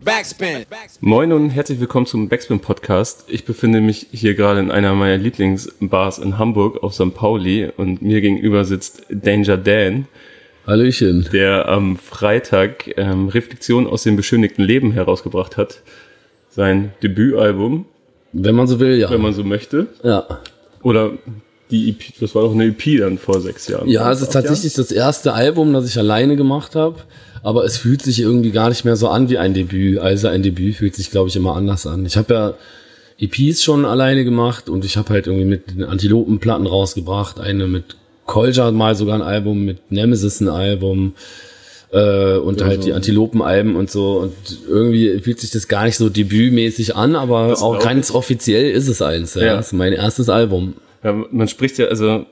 [0.00, 0.64] Backspin.
[1.00, 3.24] Moin und herzlich willkommen zum Backspin Podcast.
[3.28, 7.14] Ich befinde mich hier gerade in einer meiner Lieblingsbars in Hamburg auf St.
[7.14, 10.06] Pauli und mir gegenüber sitzt Danger Dan,
[10.66, 11.28] Hallöchen.
[11.32, 15.82] der am Freitag ähm, Reflexion aus dem beschönigten Leben herausgebracht hat.
[16.50, 17.84] Sein Debütalbum,
[18.32, 19.10] Wenn man so will, ja.
[19.10, 19.88] wenn man so möchte.
[20.02, 20.26] ja.
[20.82, 21.12] Oder
[21.70, 23.88] die EP, das war doch eine EP dann vor sechs Jahren.
[23.88, 26.96] Ja, es ist tatsächlich das erste Album, das ich alleine gemacht habe.
[27.42, 29.98] Aber es fühlt sich irgendwie gar nicht mehr so an wie ein Debüt.
[29.98, 32.06] Also ein Debüt fühlt sich, glaube ich, immer anders an.
[32.06, 32.54] Ich habe ja
[33.18, 37.40] EPs schon alleine gemacht und ich habe halt irgendwie mit den Antilopenplatten rausgebracht.
[37.40, 41.14] Eine mit Kolja mal sogar ein Album, mit Nemesis ein Album
[41.92, 44.18] äh, und halt die Antilopenalben und so.
[44.18, 44.34] Und
[44.68, 48.88] irgendwie fühlt sich das gar nicht so debütmäßig an, aber auch glaub ganz offiziell ist
[48.88, 49.34] es eins.
[49.34, 49.42] Ja.
[49.42, 49.56] Ja.
[49.56, 50.74] Das ist mein erstes Album.
[51.02, 52.24] Ja, man spricht ja, also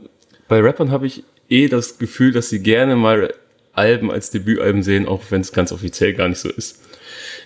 [0.49, 3.33] bei Rappern habe ich eh das Gefühl, dass sie gerne mal
[3.81, 6.79] Alben als Debütalben sehen, auch wenn es ganz offiziell gar nicht so ist.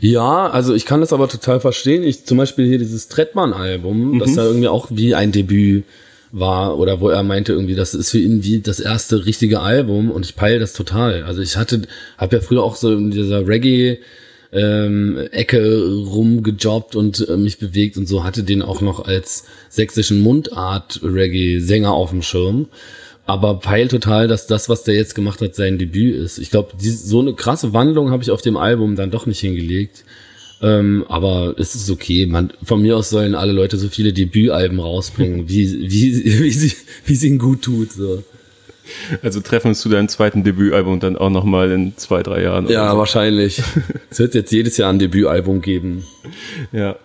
[0.00, 2.02] Ja, also ich kann das aber total verstehen.
[2.02, 5.84] Ich zum Beispiel hier dieses Trettmann-Album, das ja irgendwie auch wie ein Debüt
[6.32, 10.10] war oder wo er meinte irgendwie, das ist für ihn wie das erste richtige Album
[10.10, 11.22] und ich peile das total.
[11.22, 11.82] Also ich hatte,
[12.18, 14.00] habe ja früher auch so in dieser Reggae
[14.52, 20.20] ähm, Ecke rumgejobbt und äh, mich bewegt und so hatte den auch noch als sächsischen
[20.20, 22.68] Mundart Reggae Sänger auf dem Schirm.
[23.26, 26.38] Aber peil total, dass das, was der jetzt gemacht hat, sein Debüt ist.
[26.38, 30.04] Ich glaube, so eine krasse Wandlung habe ich auf dem Album dann doch nicht hingelegt.
[30.62, 32.26] Ähm, aber es ist okay.
[32.26, 36.72] Man, von mir aus sollen alle Leute so viele Debütalben rausbringen, wie, wie, wie, sie,
[37.06, 37.92] wie sie ihnen gut tut.
[37.92, 38.22] So.
[39.22, 42.68] Also treffen uns zu deinem zweiten Debütalbum dann auch nochmal in zwei, drei Jahren.
[42.68, 42.98] Ja, so.
[42.98, 43.62] wahrscheinlich.
[44.10, 46.04] es wird jetzt jedes Jahr ein Debütalbum geben.
[46.72, 46.96] Ja.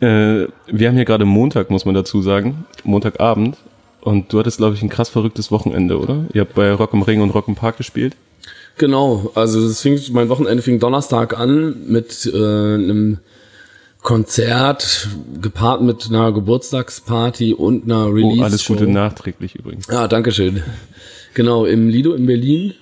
[0.00, 2.66] Äh, wir haben hier gerade Montag, muss man dazu sagen.
[2.84, 3.56] Montagabend.
[4.02, 6.24] Und du hattest, glaube ich, ein krass verrücktes Wochenende, oder?
[6.32, 8.16] Ihr habt bei Rock am Ring und Rock im Park gespielt.
[8.78, 13.18] Genau, also es fing, mein Wochenende fing Donnerstag an mit äh, einem
[14.02, 15.08] Konzert,
[15.42, 18.42] gepaart mit einer Geburtstagsparty und einer Oh, Release.
[18.44, 19.86] alles Gute nachträglich übrigens.
[19.88, 20.62] Ja, danke schön.
[21.34, 22.72] Genau, im Lido in Berlin.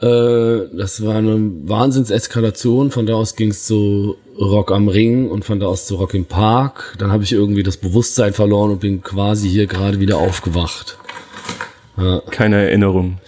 [0.00, 2.90] Äh, das war eine Wahnsinnseskalation.
[2.90, 6.14] Von da aus ging es zu Rock am Ring und von da aus zu Rock
[6.14, 6.96] im Park.
[6.98, 10.98] Dann habe ich irgendwie das Bewusstsein verloren und bin quasi hier gerade wieder aufgewacht.
[12.30, 13.18] Keine Erinnerung.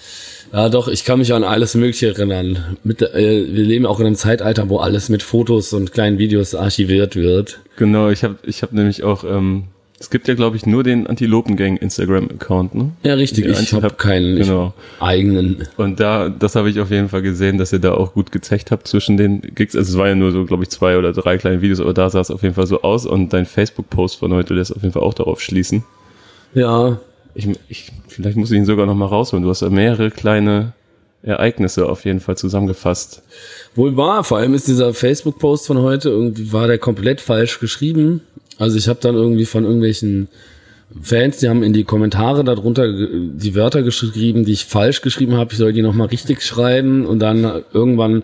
[0.53, 2.78] Ja, doch, ich kann mich an alles Mögliche erinnern.
[2.82, 6.55] Mit, äh, wir leben auch in einem Zeitalter, wo alles mit Fotos und kleinen Videos
[6.55, 7.60] archiviert wird.
[7.76, 9.65] Genau, ich habe ich hab nämlich auch, ähm,
[9.98, 12.90] es gibt ja, glaube ich, nur den Antilopengang Instagram-Account, ne?
[13.02, 14.74] Ja, richtig, ich habe hab- keinen Genau.
[15.00, 15.66] eigenen.
[15.78, 18.70] Und da, das habe ich auf jeden Fall gesehen, dass ihr da auch gut gezecht
[18.70, 19.74] habt zwischen den Gigs.
[19.74, 22.10] Also es war ja nur so, glaube ich, zwei oder drei kleine Videos, aber da
[22.10, 23.06] sah es auf jeden Fall so aus.
[23.06, 25.82] Und dein Facebook-Post von heute lässt auf jeden Fall auch darauf schließen.
[26.54, 26.98] Ja,
[27.34, 29.42] Ich, ich, vielleicht muss ich ihn sogar noch mal rausholen.
[29.44, 30.72] Du hast ja mehrere kleine
[31.22, 33.22] Ereignisse auf jeden Fall zusammengefasst.
[33.74, 38.20] Wohl wahr, vor allem ist dieser Facebook-Post von heute, irgendwie war der komplett falsch geschrieben.
[38.59, 40.28] Also ich habe dann irgendwie von irgendwelchen
[41.03, 45.53] Fans, die haben in die Kommentare darunter die Wörter geschrieben, die ich falsch geschrieben habe.
[45.53, 48.22] Ich soll die nochmal richtig schreiben und dann irgendwann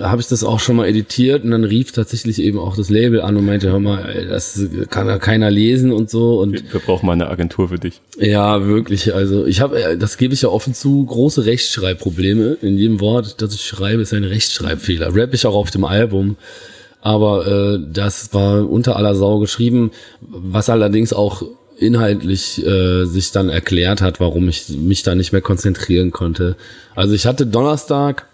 [0.00, 3.20] habe ich das auch schon mal editiert und dann rief tatsächlich eben auch das Label
[3.20, 6.80] an und meinte, hör mal, das kann ja keiner lesen und so und Wir, wir
[6.80, 8.00] brauchen mal eine Agentur für dich.
[8.18, 9.14] ja, wirklich.
[9.14, 12.56] Also ich habe, das gebe ich ja offen zu, große Rechtschreibprobleme.
[12.62, 15.14] In jedem Wort, das ich schreibe, ist ein Rechtschreibfehler.
[15.14, 16.36] Rap ich auch auf dem Album.
[17.02, 19.90] Aber äh, das war unter aller Sau geschrieben,
[20.20, 21.42] was allerdings auch
[21.76, 26.56] inhaltlich äh, sich dann erklärt hat, warum ich mich da nicht mehr konzentrieren konnte.
[26.94, 28.26] Also ich hatte Donnerstag,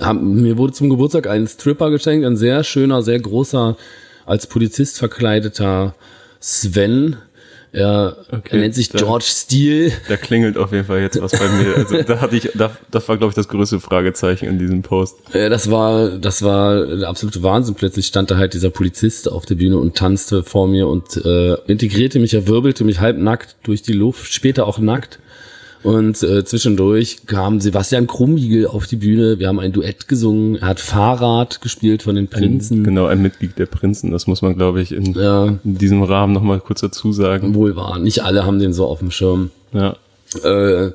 [0.00, 3.76] hab, mir wurde zum Geburtstag ein Stripper geschenkt, ein sehr schöner, sehr großer,
[4.26, 5.96] als Polizist verkleideter
[6.40, 7.16] Sven.
[7.74, 9.92] Er, Okay, er nennt sich da- George Steele.
[10.08, 11.74] Da klingelt auf jeden Fall jetzt was bei mir.
[11.76, 15.16] Also da hatte ich, da, das war glaube ich das größte Fragezeichen in diesem Post.
[15.32, 17.74] Ja, das war, das war der absolute Wahnsinn.
[17.74, 21.54] Plötzlich stand da halt dieser Polizist auf der Bühne und tanzte vor mir und äh,
[21.66, 25.18] integrierte mich, er wirbelte mich halbnackt durch die Luft, später auch nackt.
[25.82, 29.38] Und äh, zwischendurch kam Sebastian Krummigel auf die Bühne.
[29.40, 30.56] Wir haben ein Duett gesungen.
[30.56, 32.84] Er hat Fahrrad gespielt von den Prinzen.
[32.84, 34.12] Genau, ein Mitglied der Prinzen.
[34.12, 37.54] Das muss man glaube ich in, Ja, in diesem Rahmen noch mal kurz dazu sagen.
[37.54, 37.98] wohl wahr.
[37.98, 39.50] Nicht alle haben den so auf dem Schirm.
[39.72, 39.96] Ja.
[40.44, 40.92] äh,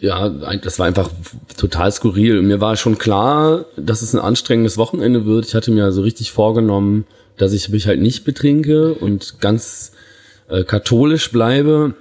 [0.00, 1.10] ja, ein- das war einfach
[1.56, 2.42] total skurril.
[2.42, 5.46] Mir war schon klar, dass es ein anstrengendes Wochenende wird.
[5.46, 7.04] Ich hatte mir also richtig vorgenommen,
[7.38, 9.92] dass ich mich halt nicht betrinke und ganz
[10.48, 11.94] äh, katholisch bleibe.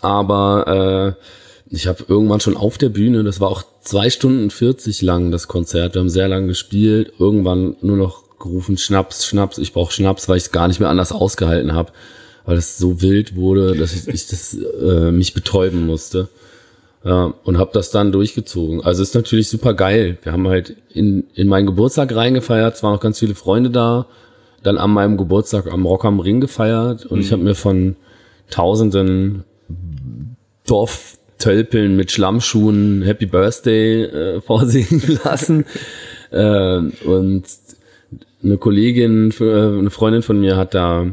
[0.00, 5.02] Aber äh, ich habe irgendwann schon auf der Bühne, das war auch zwei Stunden 40
[5.02, 5.94] lang, das Konzert.
[5.94, 7.12] Wir haben sehr lang gespielt.
[7.18, 10.88] Irgendwann nur noch gerufen, Schnaps, Schnaps, ich brauche Schnaps, weil ich es gar nicht mehr
[10.88, 11.92] anders ausgehalten habe
[12.44, 16.28] weil es so wild wurde, dass ich, ich das, äh, mich betäuben musste.
[17.04, 18.82] Ja, und habe das dann durchgezogen.
[18.82, 20.18] Also ist natürlich super geil.
[20.22, 24.06] Wir haben halt in, in meinen Geburtstag reingefeiert, es waren noch ganz viele Freunde da.
[24.62, 27.96] Dann an meinem Geburtstag am Rock am Ring gefeiert und ich habe mir von
[28.50, 29.44] tausenden
[30.66, 35.64] Dorftölpeln mit Schlammschuhen Happy Birthday äh, vorsingen lassen.
[36.30, 37.44] äh, und
[38.42, 41.06] eine Kollegin, äh, eine Freundin von mir hat da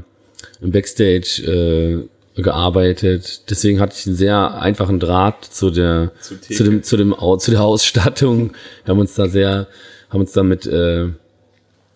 [0.62, 2.07] im Backstage
[2.38, 3.50] äh, gearbeitet.
[3.50, 7.51] Deswegen hatte ich einen sehr einfachen Draht zu der Zur zu dem zu dem zu
[7.51, 8.51] der Ausstattung.
[8.86, 9.68] Wir haben uns da sehr
[10.10, 11.10] haben uns da mit äh, äh,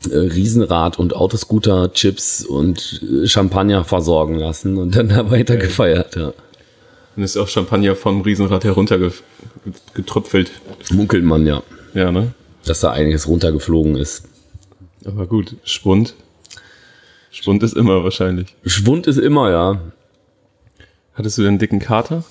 [0.10, 6.16] Riesenrad und Autoscooter, Chips und äh, Champagner versorgen lassen und dann da weiter gefeiert.
[6.16, 6.34] Ja.
[7.16, 10.52] Und ist auch Champagner vom Riesenrad heruntergetröpfelt.
[10.92, 11.64] Munkelt man ja,
[11.94, 12.34] Ja, ne?
[12.66, 14.24] dass da einiges runtergeflogen ist.
[15.06, 16.16] Aber gut, Schwund.
[17.32, 18.56] Schwund ist immer wahrscheinlich.
[18.66, 19.82] Schwund ist immer, ja.
[21.14, 22.24] Hattest du den dicken Kater?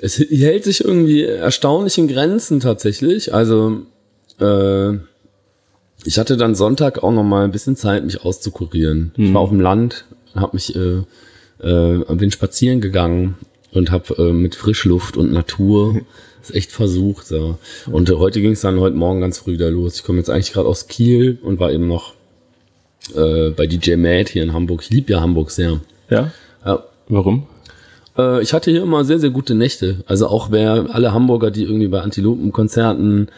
[0.00, 3.34] Es hält sich irgendwie erstaunlich in Grenzen tatsächlich.
[3.34, 3.82] Also
[4.40, 4.94] äh,
[6.04, 9.12] ich hatte dann Sonntag auch noch mal ein bisschen Zeit, mich auszukurieren.
[9.16, 11.02] Ich war auf dem Land, habe mich äh,
[11.62, 13.36] äh, bin spazieren gegangen
[13.72, 16.00] und habe äh, mit Frischluft und Natur
[16.42, 17.26] es echt versucht.
[17.26, 17.58] So.
[17.90, 19.96] Und äh, heute ging es dann heute Morgen ganz früh wieder los.
[19.96, 22.14] Ich komme jetzt eigentlich gerade aus Kiel und war eben noch
[23.14, 24.82] äh, bei DJ Mad hier in Hamburg.
[24.82, 25.80] Ich liebe ja Hamburg sehr.
[26.08, 26.32] Ja.
[26.64, 27.46] Ja, Warum?
[28.18, 30.04] äh, ich hatte hier immer sehr, sehr gute Nächte.
[30.06, 33.28] Also auch wer, alle Hamburger, die irgendwie bei Antilopenkonzerten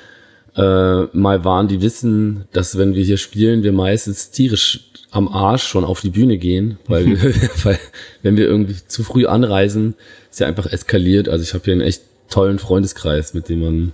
[0.57, 5.65] äh, mal waren, die wissen, dass wenn wir hier spielen, wir meistens tierisch am Arsch
[5.65, 7.19] schon auf die Bühne gehen, weil,
[7.65, 7.79] weil
[8.23, 9.95] wenn wir irgendwie zu früh anreisen,
[10.31, 11.29] ist ja einfach eskaliert.
[11.29, 13.93] Also ich habe hier einen echt tollen Freundeskreis, mit dem man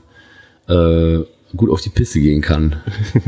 [0.68, 1.24] äh,
[1.56, 2.76] gut auf die Piste gehen kann.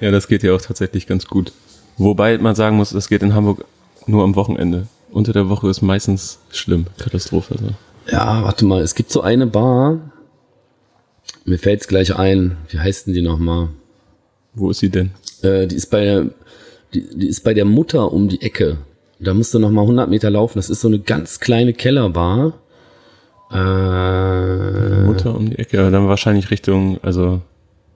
[0.00, 1.52] Ja, das geht ja auch tatsächlich ganz gut.
[1.96, 3.64] Wobei man sagen muss, das geht in Hamburg
[4.06, 4.86] nur am Wochenende.
[5.10, 6.86] Unter der Woche ist meistens schlimm.
[6.98, 7.54] Katastrophe.
[7.54, 7.70] Also.
[8.10, 9.98] Ja, warte mal, es gibt so eine Bar,
[11.46, 13.68] mir fällt's gleich ein, wie heißt denn die nochmal?
[14.54, 15.12] Wo ist sie denn?
[15.42, 16.26] Äh, die ist bei der,
[16.92, 18.78] die, die ist bei der Mutter um die Ecke.
[19.18, 20.58] Da musst du noch mal 100 Meter laufen.
[20.58, 22.54] Das ist so eine ganz kleine Kellerbar.
[23.50, 25.90] Äh, Mutter um die Ecke.
[25.90, 27.40] Dann wahrscheinlich Richtung, also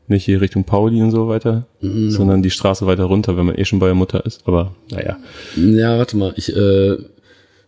[0.06, 3.64] nicht hier Richtung Pauli und so weiter, sondern die Straße weiter runter, wenn man eh
[3.64, 4.43] schon bei der Mutter ist.
[4.47, 5.19] Aber naja.
[5.56, 6.97] ja, warte mal, ich, äh,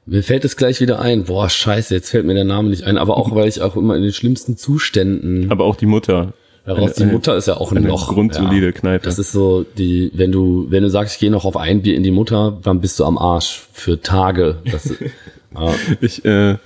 [0.07, 1.25] mir fällt es gleich wieder ein.
[1.25, 2.99] Boah, scheiße, jetzt fällt mir der Name nicht ein.
[2.99, 6.33] Aber auch, weil ich auch immer in den schlimmsten Zuständen Aber auch die Mutter.
[6.65, 6.95] heraus.
[6.95, 8.09] Die Mutter ist ja auch ein eine Loch.
[8.09, 8.73] grundsolide ja.
[8.73, 9.05] Kneipe.
[9.05, 11.97] Das ist so die, wenn du, wenn du sagst, ich gehe noch auf ein Bier
[11.97, 14.59] in die Mutter, dann bist du am Arsch für Tage.
[14.71, 14.87] Das,
[15.55, 15.75] ja.
[16.01, 16.57] Ich, äh,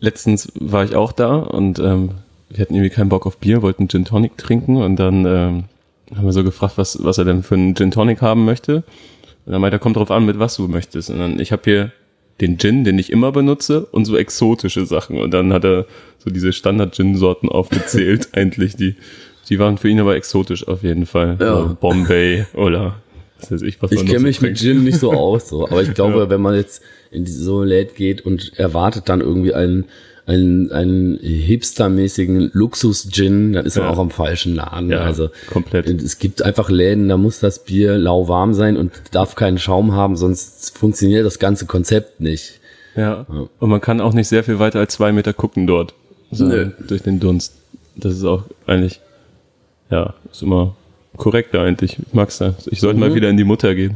[0.00, 2.10] letztens war ich auch da und ähm,
[2.48, 5.64] wir hatten irgendwie keinen Bock auf Bier, wollten Gin Tonic trinken und dann ähm,
[6.14, 8.84] haben wir so gefragt, was, was er denn für einen Gin Tonic haben möchte.
[9.44, 11.10] Und dann meinte er, kommt drauf an, mit was du möchtest.
[11.10, 11.92] Und dann, ich habe hier
[12.40, 15.18] den Gin, den ich immer benutze und so exotische Sachen.
[15.18, 15.86] Und dann hat er
[16.18, 18.76] so diese Standard-Gin-Sorten aufgezählt, eigentlich.
[18.76, 18.96] Die,
[19.48, 21.36] die waren für ihn aber exotisch auf jeden Fall.
[21.40, 21.68] Ja.
[21.68, 22.96] So Bombay oder
[23.40, 24.60] was weiß ich, was Ich kenne so mich mit trinkt.
[24.60, 25.66] Gin nicht so aus, so.
[25.68, 26.30] aber ich glaube, Ja.
[26.30, 29.84] wenn man jetzt in die so ein Läd geht und erwartet dann irgendwie einen,
[30.26, 33.92] einen, einen hipstermäßigen Luxus-Gin, dann ist man Ja.
[33.92, 34.90] auch am falschen Laden.
[34.90, 35.86] Ja, also komplett.
[35.88, 40.16] Es gibt einfach Läden, da muss das Bier lauwarm sein und darf keinen Schaum haben,
[40.16, 42.60] sonst funktioniert das ganze Konzept nicht.
[42.96, 43.26] Ja.
[43.60, 45.94] Und man kann auch nicht sehr viel weiter als zwei Meter gucken dort.
[46.32, 46.70] So Nö.
[46.88, 47.54] Durch den Dunst.
[47.94, 49.00] Das ist auch eigentlich,
[49.90, 50.74] ja, ist immer
[51.16, 51.98] korrekter eigentlich.
[52.00, 52.54] Ich mag's da.
[52.66, 53.94] Ich sollte mal wieder in die Mutter gehen.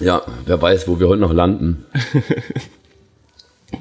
[0.00, 1.84] Ja, wer weiß, wo wir heute noch landen.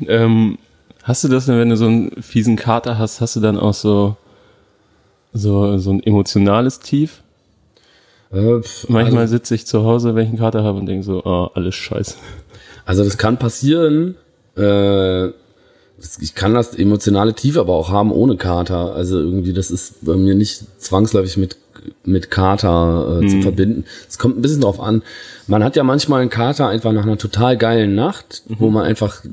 [0.08, 0.60] Ähm,
[1.03, 3.74] hast du das denn, wenn du so einen fiesen Kater hast, hast du dann auch
[3.74, 4.18] so,
[5.34, 7.22] so, so ein emotionales Tief?
[8.32, 11.24] Äh, pf, Manchmal sitze ich zu Hause, wenn ich einen Kater habe und denke so,
[11.24, 12.15] oh, alles scheiße.
[12.86, 14.15] Also das kann passieren.
[14.58, 15.27] Äh,
[16.22, 18.94] ich kann das emotionale Tief aber auch haben ohne Kater.
[18.94, 21.58] Also irgendwie, das ist bei mir nicht zwangsläufig mit,
[22.03, 23.86] mit Kater äh, zu verbinden.
[24.08, 25.01] Es kommt ein bisschen drauf an.
[25.48, 29.24] Man hat ja manchmal einen Kater einfach nach einer total geilen Nacht, wo man einfach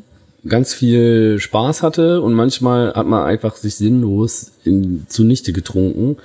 [0.49, 6.17] ganz viel Spaß hatte und manchmal hat man einfach sich sinnlos in, zunichte getrunken.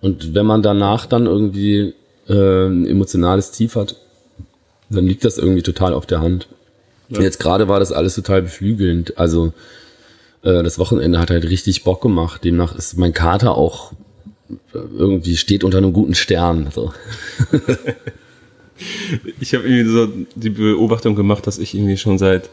[0.00, 1.94] Und wenn man danach dann irgendwie
[2.28, 3.96] äh, ein emotionales Tief hat,
[4.90, 6.48] dann liegt das irgendwie total auf der Hand.
[7.08, 9.18] Jetzt gerade war das alles total beflügelnd.
[9.18, 9.52] Also
[10.42, 12.44] äh, das Wochenende hat halt richtig Bock gemacht.
[12.44, 13.92] Demnach ist mein Kater auch
[14.50, 16.68] äh, irgendwie steht unter einem guten Stern.
[16.74, 16.92] So.
[19.40, 22.50] Ich habe irgendwie so die Beobachtung gemacht, dass ich irgendwie schon seit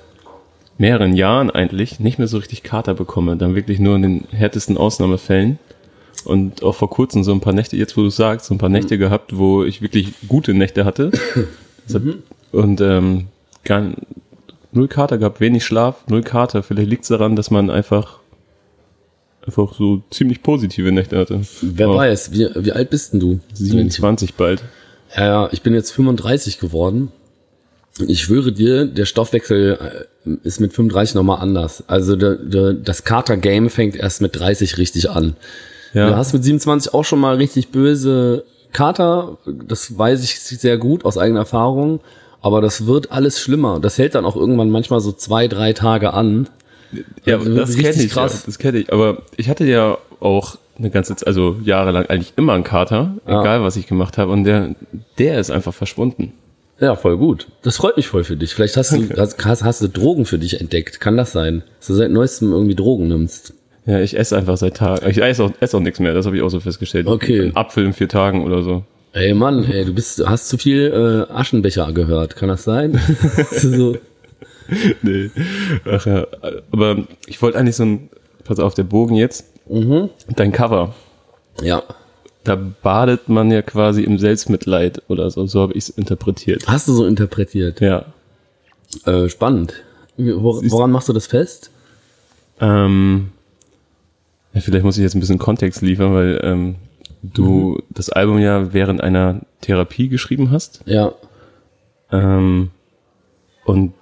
[0.78, 3.38] mehreren Jahren eigentlich nicht mehr so richtig Kater bekomme.
[3.38, 5.60] Dann wirklich nur in den härtesten Ausnahmefällen.
[6.26, 8.70] Und auch vor kurzem so ein paar Nächte, jetzt wo du sagst, so ein paar
[8.70, 11.12] Nächte gehabt, wo ich wirklich gute Nächte hatte.
[11.94, 12.02] Hat-
[12.54, 13.26] Und ähm,
[13.66, 13.92] gar,
[14.72, 16.64] null Kater gehabt, wenig Schlaf, null Kater.
[16.64, 18.20] Vielleicht liegt es daran, dass man einfach
[19.46, 21.42] einfach so ziemlich positive Nächte hatte.
[21.62, 23.40] Wer Aber weiß, wie, wie alt bist denn du?
[23.54, 24.64] 27 bald.
[25.18, 27.12] Ja, ja, ich bin jetzt 35 geworden.
[28.00, 31.84] Und ich schwöre dir, der Stoffwechsel äh, ist mit 35 nochmal anders.
[31.88, 35.36] Also der, der, das Kater-Game fängt erst mit 30 richtig an.
[35.94, 36.10] Ja.
[36.10, 39.38] Du hast mit 27 auch schon mal richtig böse Kater.
[39.68, 42.00] Das weiß ich sehr gut aus eigener Erfahrung.
[42.42, 43.80] Aber das wird alles schlimmer.
[43.80, 46.50] Das hält dann auch irgendwann manchmal so zwei, drei Tage an.
[47.26, 48.10] Ja, Also das kenne ich.
[48.12, 48.34] krass.
[48.34, 48.92] Ja, das kenne ich.
[48.92, 53.42] Aber ich hatte ja auch eine ganze, Zeit, also jahrelang eigentlich immer einen Kater, Ja.
[53.42, 54.32] egal was ich gemacht habe.
[54.32, 54.76] Und der,
[55.20, 56.34] der ist einfach verschwunden.
[56.80, 57.48] Ja, voll gut.
[57.62, 58.54] Das freut mich voll für dich.
[58.54, 61.00] Vielleicht hast du, hast, hast, du Drogen für dich entdeckt.
[61.00, 61.64] Kann das sein?
[61.80, 63.54] Dass du seit neuestem irgendwie Drogen nimmst.
[63.86, 65.08] Ja, ich esse einfach seit Tagen.
[65.10, 67.08] Ich esse auch, esse auch nichts mehr, das habe ich auch so festgestellt.
[67.08, 67.48] Okay.
[67.48, 68.84] Ein Apfel in vier Tagen oder so.
[69.12, 72.36] Ey Mann, ey, du bist, hast zu viel äh, Aschenbecher gehört.
[72.36, 73.00] Kann das sein?
[73.52, 73.98] so,
[75.02, 75.30] Nee.
[75.86, 76.28] Ach ja.
[76.72, 78.10] Aber ich wollte eigentlich so ein,
[78.44, 79.46] pass auf, der Bogen jetzt.
[79.70, 80.10] Mhm.
[80.36, 80.94] Dein Cover.
[81.62, 81.84] ja.
[82.44, 85.46] Da badet man ja quasi im Selbstmitleid oder so.
[85.46, 86.68] So habe ich es interpretiert.
[86.68, 87.80] Hast du so interpretiert?
[87.80, 88.06] Ja.
[89.06, 89.84] Äh, spannend.
[90.18, 91.72] Wor woran machst du das fest?
[92.60, 93.32] Ähm,
[94.54, 96.76] ja, vielleicht muss ich jetzt ein bisschen Kontext liefern, weil ähm,
[97.24, 100.82] du das Album ja während einer Therapie geschrieben hast.
[100.86, 101.14] Ja.
[102.12, 102.70] Ähm,
[103.66, 103.94] und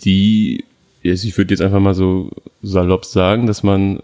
[0.00, 0.64] die,
[1.02, 2.30] ich würde jetzt einfach mal so
[2.62, 4.00] salopp sagen, dass man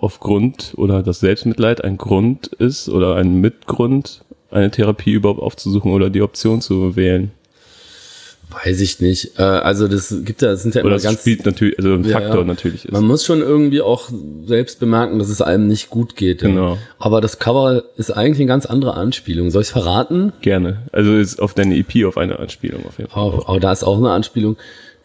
[0.00, 6.10] aufgrund oder das Selbstmitleid ein Grund ist oder ein Mitgrund, eine Therapie überhaupt aufzusuchen oder
[6.10, 7.32] die Option zu wählen.
[8.64, 9.38] Weiß ich nicht.
[9.38, 11.20] Äh, also das gibt ja, das sind ja Oder immer das ganz.
[11.20, 12.44] spielt natürlich, also ein Ja, Faktor ja.
[12.44, 12.92] natürlich ist.
[12.92, 14.08] Man muss schon irgendwie auch
[14.46, 16.40] selbst bemerken, dass es einem nicht gut geht.
[16.40, 16.48] ja.
[16.48, 16.78] Genau.
[16.98, 19.50] Aber das Cover ist eigentlich eine ganz andere Anspielung.
[19.50, 20.32] Soll ich verraten?
[20.40, 20.78] Gerne.
[20.92, 23.22] Also ist auf deine EP auf eine Anspielung auf jeden Fall.
[23.22, 24.56] Aber, aber da ist auch eine Anspielung.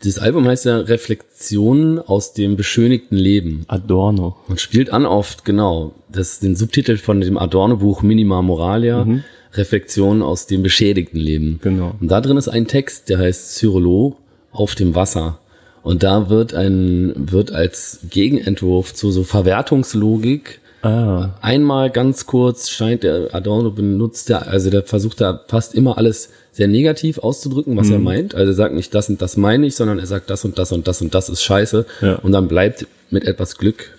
[0.04, 3.64] Dieses Album heißt ja Reflexionen aus dem beschönigten Leben.
[3.68, 4.36] Adorno.
[4.48, 9.08] Und spielt an auf, genau, das den Subtitel von dem Adorno-Buch Minima Moralia,
[9.54, 11.60] Reflexionen aus dem beschädigten Leben.
[11.62, 11.96] Genau.
[12.00, 14.18] Und da drin ist ein Text, der heißt Cyrolo
[14.52, 15.40] auf dem Wasser.
[15.84, 21.30] Und da wird ein, wird als Gegenentwurf zu so Verwertungslogik Ah.
[21.42, 26.30] einmal ganz kurz scheint der Adorno benutzt ja, also der versucht da fast immer alles
[26.52, 28.04] sehr negativ auszudrücken, was er Mhm.
[28.04, 28.36] meint.
[28.36, 30.72] Also er sagt nicht das und das meine ich, sondern er sagt das und das
[30.74, 31.86] und das und das ist scheiße.
[32.02, 32.16] Ja.
[32.16, 33.92] Und dann bleibt mit etwas Glück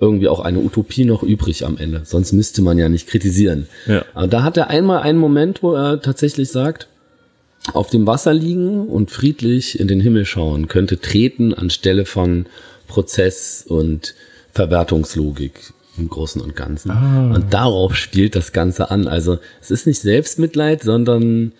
[0.00, 2.02] irgendwie auch eine Utopie noch übrig am Ende.
[2.04, 3.66] Sonst müsste man ja nicht kritisieren.
[3.86, 4.04] Ja.
[4.14, 6.86] Aber da hat er einmal einen Moment, wo er tatsächlich sagt,
[7.74, 12.46] auf dem Wasser liegen und friedlich in den Himmel schauen könnte treten anstelle von
[12.86, 14.14] Prozess und
[14.54, 16.90] Verwertungslogik im Großen und Ganzen.
[17.34, 19.06] Und darauf spielt das Ganze an.
[19.08, 21.52] Also es ist nicht Selbstmitleid, sondern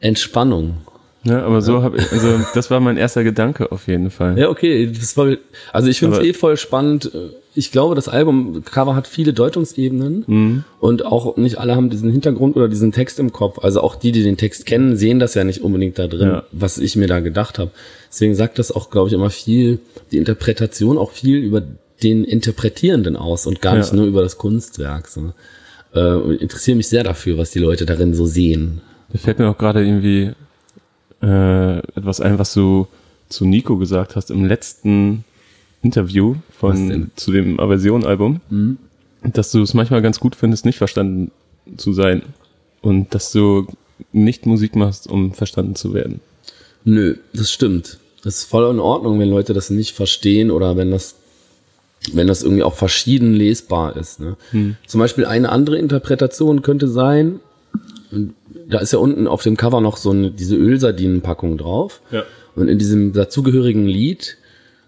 [0.00, 0.78] Entspannung.
[1.22, 4.38] Ja, aber so habe ich, also das war mein erster Gedanke auf jeden Fall.
[4.38, 5.36] Ja, okay, das war,
[5.72, 7.10] also ich finde es eh voll spannend.
[7.54, 12.68] Ich glaube, das Albumcover hat viele Deutungsebenen und auch nicht alle haben diesen Hintergrund oder
[12.68, 13.58] diesen Text im Kopf.
[13.62, 16.42] Also auch die, die den Text kennen, sehen das ja nicht unbedingt da drin, Ja.
[16.52, 17.70] was ich mir da gedacht habe.
[18.08, 19.80] Deswegen sagt das auch, glaube ich, immer viel,
[20.12, 21.60] die Interpretation auch viel über
[22.02, 23.96] den Interpretierenden aus und gar nicht Ja.
[23.96, 25.08] nur über das Kunstwerk.
[25.08, 25.32] So.
[25.94, 28.80] Äh, interessiere mich sehr dafür, was die Leute darin so sehen.
[29.12, 30.32] Da fällt mir auch gerade irgendwie
[31.22, 32.86] äh, etwas ein, was du
[33.28, 35.24] zu Nico gesagt hast im letzten
[35.82, 36.86] Interview von?
[36.88, 37.10] Mhm.
[37.16, 38.40] zu dem Aversion-Album,
[39.22, 41.30] dass du es manchmal ganz gut findest, nicht verstanden
[41.76, 42.22] zu sein
[42.82, 43.66] und dass du
[44.12, 46.20] nicht Musik machst, um verstanden zu werden.
[46.84, 47.98] Nö, das stimmt.
[48.22, 51.14] Das ist voll in Ordnung, wenn Leute das nicht verstehen oder wenn das,
[52.12, 54.20] wenn das irgendwie auch verschieden lesbar ist.
[54.20, 54.36] Ne?
[54.86, 57.40] Zum Beispiel eine andere Interpretation könnte sein,
[58.68, 62.00] da ist ja unten auf dem Cover noch so eine, diese Ölsardinenpackung drauf.
[62.10, 62.24] Ja.
[62.56, 64.36] Und in diesem dazugehörigen Lied,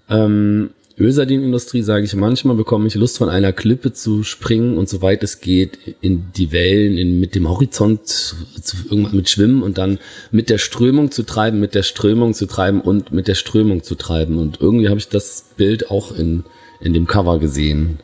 [0.09, 5.23] ähm, Ölsardinenindustrie, sage ich manchmal, bekomme ich Lust, von einer Klippe zu springen und soweit
[5.23, 9.78] es geht in die Wellen, in, mit dem Horizont zu, zu, irgendwann mit Schwimmen und
[9.78, 9.99] dann
[10.31, 13.95] mit der Strömung zu treiben, mit der Strömung zu treiben und mit der Strömung zu
[13.95, 14.38] treiben.
[14.38, 16.45] Und irgendwie habe ich das Bild auch in,
[16.83, 18.01] in dem Cover gesehen.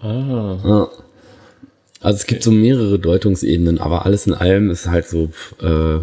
[0.00, 0.58] Ah.
[0.64, 0.88] Ja.
[2.00, 5.30] Also es gibt so mehrere Deutungsebenen, aber alles in allem ist halt so
[5.62, 6.00] äh,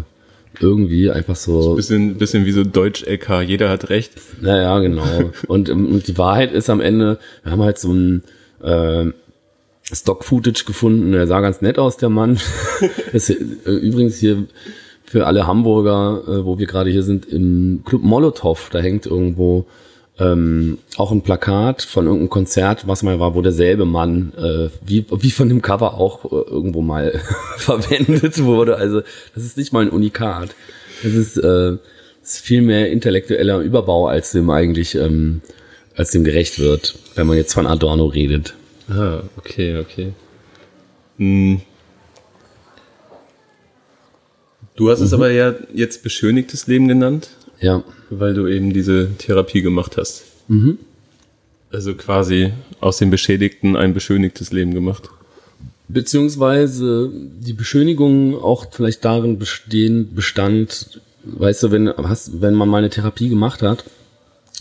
[0.60, 1.76] irgendwie einfach so.
[1.76, 4.12] Bisschen, bisschen wie so Deutsch-LK, jeder hat recht.
[4.40, 5.30] Naja, genau.
[5.46, 8.24] und, und die Wahrheit ist am Ende, wir haben halt so ein
[8.62, 9.06] äh,
[9.92, 12.40] Stock-Footage gefunden, der sah ganz nett aus, der Mann.
[13.12, 13.34] ist, äh,
[13.70, 14.46] übrigens hier
[15.04, 19.66] für alle Hamburger, äh, wo wir gerade hier sind, im Club Molotow, da hängt irgendwo
[20.18, 25.06] ähm, auch ein Plakat von irgendeinem Konzert, was mal war, wo derselbe Mann, äh, wie,
[25.10, 27.20] wie von dem Cover auch äh, irgendwo mal
[27.56, 28.76] verwendet wurde.
[28.76, 29.02] Also
[29.34, 30.54] das ist nicht mal ein Unikat.
[31.02, 31.76] Das ist, äh,
[32.22, 35.40] ist viel mehr intellektueller Überbau, als dem eigentlich ähm,
[35.96, 38.54] als dem gerecht wird, wenn man jetzt von Adorno redet.
[38.88, 40.12] Ah, okay, okay.
[41.18, 41.60] Hm.
[44.74, 47.82] Du hast es aber ja jetzt beschönigtes Leben genannt, Ja.
[48.18, 50.24] Weil du eben diese Therapie gemacht hast.
[51.70, 55.08] Also quasi aus dem Beschädigten ein beschönigtes Leben gemacht.
[55.88, 62.78] Beziehungsweise die Beschönigung auch vielleicht darin bestehen, bestand, weißt du, wenn, hast, wenn man mal
[62.78, 63.84] eine Therapie gemacht hat,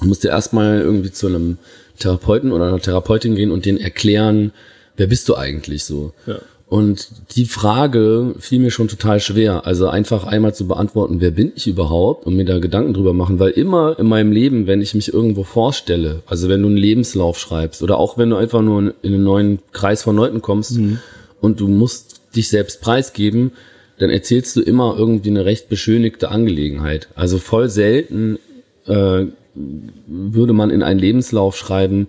[0.02, 1.58] musst du erstmal irgendwie zu einem
[2.00, 4.52] Therapeuten oder einer Therapeutin gehen und denen erklären,
[4.98, 6.14] wer bist du eigentlich so.
[6.26, 6.40] Ja.
[6.72, 9.68] Und die Frage fiel mir schon total schwer.
[9.68, 13.40] Also einfach einmal zu beantworten, wer bin ich überhaupt und mir da Gedanken drüber machen,
[13.40, 17.38] weil immer in meinem Leben, wenn ich mich irgendwo vorstelle, also wenn du einen Lebenslauf
[17.38, 20.80] schreibst oder auch wenn du einfach nur in einen neuen Kreis von Leuten kommst
[21.42, 23.52] und du musst dich selbst preisgeben,
[24.00, 27.10] dann erzählst du immer irgendwie eine recht beschönigte Angelegenheit.
[27.16, 28.40] Also voll selten
[28.88, 29.26] äh,
[30.08, 32.08] würde man in einen Lebenslauf schreiben,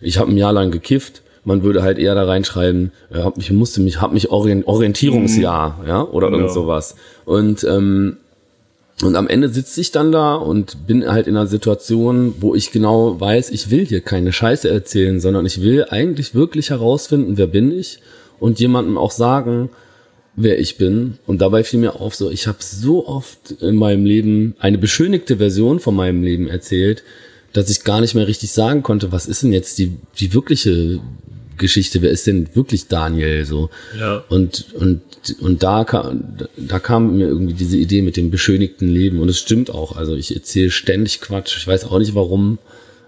[0.00, 1.22] ich habe ein Jahr lang gekifft.
[1.44, 5.84] Man würde halt eher da reinschreiben, äh, hab mich, musste mich, hab mich orient, Orientierungsjahr,
[5.86, 6.52] ja, oder irgend Genau.
[6.54, 6.96] sowas.
[7.24, 8.16] Und ähm,
[9.02, 12.70] und am Ende sitze ich dann da und bin halt in einer Situation, wo ich
[12.70, 17.48] genau weiß, ich will hier keine Scheiße erzählen, sondern ich will eigentlich wirklich herausfinden, wer
[17.48, 17.98] bin ich
[18.38, 19.70] und jemandem auch sagen,
[20.36, 21.18] wer ich bin.
[21.26, 25.38] Und dabei fiel mir auf, so ich habe so oft in meinem Leben eine beschönigte
[25.38, 27.02] Version von meinem Leben erzählt,
[27.54, 31.00] dass ich gar nicht mehr richtig sagen konnte, was ist denn jetzt die, die wirkliche
[31.56, 33.70] Geschichte, wer ist denn wirklich Daniel so?
[33.98, 34.24] Ja.
[34.28, 35.00] Und, und,
[35.40, 39.20] und da, kam, da kam mir irgendwie diese Idee mit dem beschönigten Leben.
[39.20, 39.96] Und es stimmt auch.
[39.96, 41.56] Also ich erzähle ständig Quatsch.
[41.56, 42.58] Ich weiß auch nicht warum.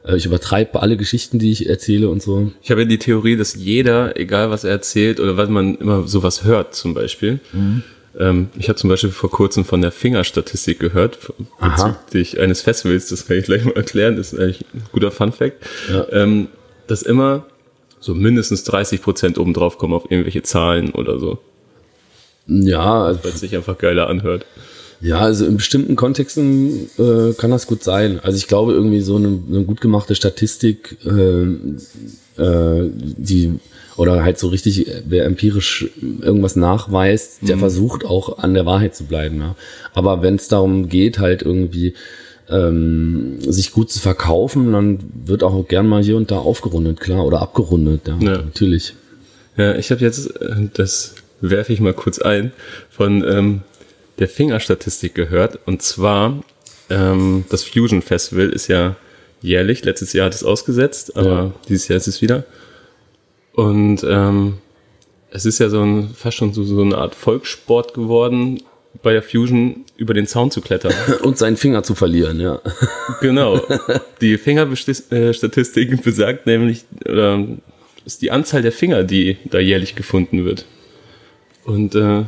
[0.04, 2.52] Äh, Ich übertreibe alle Geschichten, die ich erzähle und so.
[2.62, 6.06] Ich habe ja die Theorie, dass jeder, egal was er erzählt oder was man immer
[6.06, 7.40] sowas hört zum Beispiel.
[7.52, 7.82] Ähm,
[8.18, 11.18] ich habe zum Beispiel vor kurzem von der Fingerstatistik gehört,
[11.58, 11.98] Aha.
[12.06, 15.62] bezüglich eines Festivals, das kann ich gleich mal erklären, das ist eigentlich ein guter Funfact,
[15.92, 16.06] Ja.
[16.12, 16.48] ähm,
[16.86, 17.44] dass immer
[18.00, 21.38] so mindestens 30 Prozent obendrauf kommen auf irgendwelche Zahlen oder so,
[22.46, 24.46] Ja, also weil es sich einfach geiler anhört.
[25.02, 28.18] Ja, also in bestimmten Kontexten äh, kann das gut sein.
[28.20, 31.42] Also ich glaube irgendwie so eine, eine gut gemachte Statistik, äh,
[32.42, 33.58] äh, die
[33.96, 35.86] oder halt so richtig, äh, wer empirisch
[36.20, 39.40] irgendwas nachweist, der versucht auch an der Wahrheit zu bleiben.
[39.40, 39.56] Ja.
[39.94, 41.94] Aber wenn es darum geht, halt irgendwie
[42.48, 47.24] ähm, sich gut zu verkaufen, dann wird auch gern mal hier und da aufgerundet, klar,
[47.26, 48.02] oder abgerundet.
[48.06, 48.38] Ja, Ja.
[48.42, 48.94] natürlich.
[49.56, 52.52] Ja, ich habe jetzt, äh, das werfe ich mal kurz ein,
[52.90, 53.62] von ähm,
[54.18, 55.58] der Fingerstatistik gehört.
[55.66, 56.42] Und zwar,
[56.90, 58.96] ähm, das Fusion Festival ist ja
[59.42, 59.84] jährlich.
[59.84, 61.52] Letztes Jahr hat es ausgesetzt, aber Ja.
[61.68, 62.44] dieses Jahr ist es wieder.
[63.56, 64.58] Und ähm,
[65.30, 68.62] es ist ja so ein, fast schon so, so eine Art Volkssport geworden,
[69.02, 70.92] bei der Fusion über den Zaun zu klettern.
[71.22, 72.60] Und seinen Finger zu verlieren, ja.
[73.20, 73.60] Genau.
[74.20, 77.46] Die Fingerstatistik besagt nämlich, oder
[78.04, 80.66] ist die Anzahl der Finger, die da jährlich gefunden wird.
[81.64, 82.24] Und äh,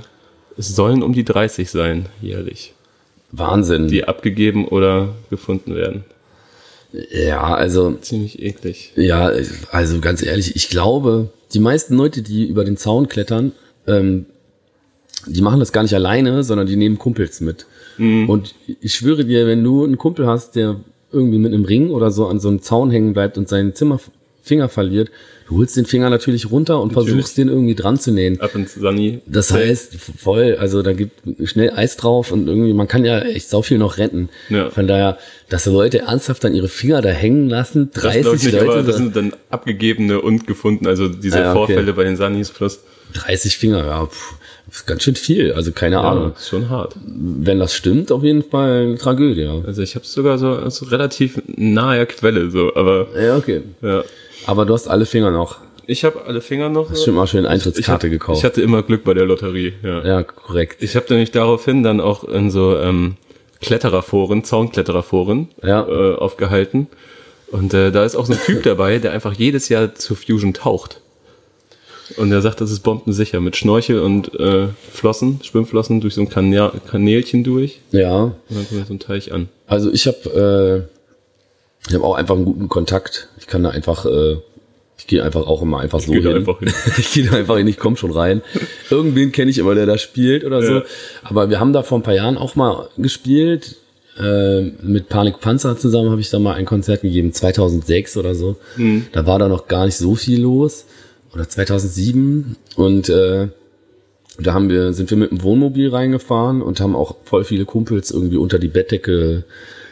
[0.56, 2.74] es sollen um die 30 sein, jährlich,
[3.32, 3.88] Wahnsinn.
[3.88, 6.04] die abgegeben oder gefunden werden.
[6.92, 8.92] Ja, also Ziemlich eklig.
[8.96, 9.30] Ja,
[9.70, 13.52] also ganz ehrlich, ich glaube, die meisten Leute, die über den Zaun klettern,
[13.86, 14.26] ähm,
[15.26, 17.66] die machen das gar nicht alleine, sondern die nehmen Kumpels mit.
[18.28, 22.10] Und ich schwöre dir, wenn du einen Kumpel hast, der irgendwie mit einem Ring oder
[22.10, 23.74] so an so einem Zaun hängen bleibt und seinen
[24.48, 25.10] Zimmerfinger verliert,
[25.48, 27.10] du holst den Finger natürlich runter und Natürlich.
[27.14, 28.40] versuchst den irgendwie dran zu nähen.
[28.40, 29.20] Ab ins Sunny.
[29.26, 31.12] Das heißt, voll, also da gibt
[31.48, 34.28] schnell Eis drauf und irgendwie, man kann ja echt sau viel noch retten.
[34.48, 34.70] Ja.
[34.70, 38.52] Von daher, dass Leute ernsthaft dann ihre Finger da hängen lassen, das glaub 30 ich
[38.52, 38.76] nicht, Leute.
[38.84, 41.72] das da- sind dann abgegebene und gefunden, also diese ja, okay.
[41.74, 42.80] Vorfälle bei den Sunnys plus.
[43.14, 44.34] 30 Finger, ja, pff,
[44.70, 45.52] ist ganz schön viel.
[45.54, 46.32] Also keine Ja, Ahnung.
[46.36, 46.94] ist schon hart.
[47.06, 49.46] Wenn das stimmt, auf jeden Fall eine Tragödie.
[49.66, 53.62] Also ich habe es sogar so also relativ nahe Quelle, so, aber ja okay.
[53.80, 54.04] ja.
[54.48, 55.58] Aber du hast alle Finger noch.
[55.86, 56.90] Ich habe alle Finger noch.
[56.90, 58.38] Hast schon mal schön ich, Eintrittkarte hab- gekauft.
[58.38, 60.04] ich hatte immer Glück bei der Lotterie, ja.
[60.04, 60.82] ja, korrekt.
[60.82, 63.16] Ich habe nämlich daraufhin dann auch in so ähm,
[63.60, 65.86] Klettererforen, Zaunklettererforen Ja.
[65.86, 66.88] äh, aufgehalten.
[67.50, 70.52] Und äh, da ist auch so ein Typ dabei, der einfach jedes Jahr zur Fusion
[70.54, 71.00] taucht.
[72.16, 76.30] Und er sagt, das ist bombensicher mit Schnorchel und äh, Flossen, Schwimmflossen durch so ein
[76.30, 77.80] Kanä Kanälchen durch.
[77.90, 79.48] Ja, Und dann kommt so ein Teich an.
[79.66, 80.97] also ich habe äh,
[81.88, 83.28] ich habe auch einfach einen guten Kontakt.
[83.38, 84.36] Ich kann da einfach, äh,
[84.98, 86.38] ich gehe einfach auch immer einfach so geh da hin.
[86.38, 86.72] einfach hin.
[86.98, 88.42] ich gehe da einfach hin, ich komme schon rein.
[88.90, 90.74] Irgendwen kenne ich immer, der da spielt oder so.
[90.74, 90.82] Ja.
[91.22, 93.76] Aber wir haben da vor ein paar Jahren auch mal gespielt.
[94.18, 98.56] Äh, mit Panik Panzer zusammen habe ich da mal ein Konzert gegeben, 2006 oder so.
[98.76, 99.06] Mhm.
[99.12, 100.86] Da war da noch gar nicht so viel los.
[101.32, 102.56] Oder 2007.
[102.76, 103.48] Und äh,
[104.40, 108.10] da haben wir, sind wir mit dem Wohnmobil reingefahren und haben auch voll viele Kumpels
[108.10, 109.44] irgendwie unter die Bettdecke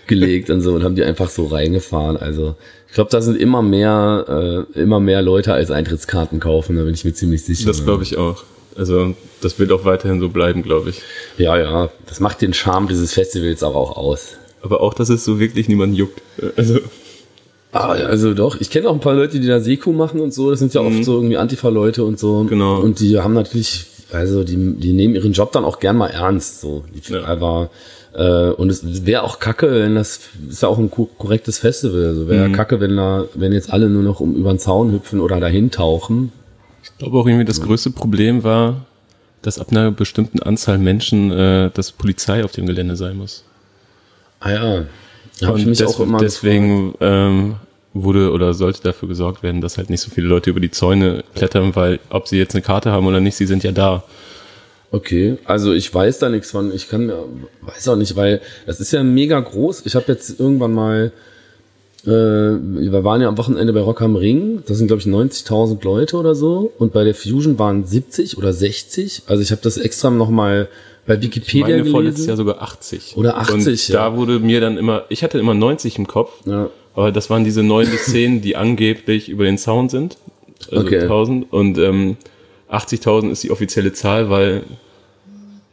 [0.07, 2.17] gelegt und so und haben die einfach so reingefahren.
[2.17, 2.55] Also
[2.89, 6.95] ich glaube, da sind immer mehr, äh, immer mehr Leute als Eintrittskarten kaufen, da bin
[6.95, 7.67] ich mir ziemlich sicher.
[7.67, 8.45] Das glaube ich auch.
[8.77, 11.03] Also das wird auch weiterhin so bleiben, glaube ich.
[11.39, 14.37] Ja, ja, das macht den Charme dieses Festivals aber auch aus.
[14.63, 16.21] Aber auch, dass es so wirklich niemanden juckt.
[16.57, 16.81] Also
[17.73, 20.33] Ah, ja, also doch, ich kenne auch ein paar Leute, die da Seku machen und
[20.33, 20.51] so.
[20.51, 22.45] Das sind ja oft so irgendwie Antifa-Leute und so.
[22.49, 22.81] Genau.
[22.81, 26.63] Und die haben natürlich, also die, die nehmen ihren Job dann auch gern mal ernst.
[26.63, 26.85] So.
[26.95, 27.25] Die, Ja.
[27.25, 27.69] Aber
[28.17, 32.05] äh, und es wäre auch kacke, wenn das ist ja auch ein ko- korrektes Festival.
[32.07, 34.91] Also wäre ja kacke, wenn da, wenn jetzt alle nur noch um über den Zaun
[34.93, 36.33] hüpfen oder dahin tauchen.
[36.83, 38.87] ich glaube auch irgendwie das größte Problem war,
[39.43, 43.45] dass ab einer bestimmten Anzahl Menschen äh, das Polizei auf dem Gelände sein muss.
[44.41, 44.85] Ah ja.
[45.45, 47.57] Habe ich mich auch immer deswegen ähm,
[47.93, 51.23] wurde oder sollte dafür gesorgt werden, dass halt nicht so viele Leute über die Zäune
[51.35, 54.03] klettern, weil ob sie jetzt eine Karte haben oder nicht, sie sind ja da.
[54.93, 56.73] Okay, also ich weiß da nichts von.
[56.75, 57.13] Ich kann,
[57.63, 59.83] weiß auch nicht, weil das ist ja mega groß.
[59.85, 61.13] Ich habe jetzt irgendwann mal,
[62.05, 64.63] äh, wir waren ja am Wochenende bei Rock am Ring.
[64.67, 66.73] Das sind glaube ich 90.000 Leute oder so.
[66.79, 69.23] Und bei der Fusion waren 70 oder 60.
[69.27, 70.69] Also ich habe das extra noch mal
[71.07, 72.29] bei Wikipedia Meine vorletztes gelesen.
[72.29, 73.17] Jahr sogar 80.
[73.17, 73.95] Oder 80, Und ja.
[74.11, 76.71] da wurde mir dann immer, ich hatte immer 90 im Kopf, Ja.
[76.95, 80.17] aber das waren diese 9 bis 10, die angeblich über den Zaun sind.
[80.71, 81.01] Also Okay.
[81.03, 81.53] 1000.
[81.53, 82.17] Und ähm,
[82.71, 84.65] 80.000 ist die offizielle Zahl, weil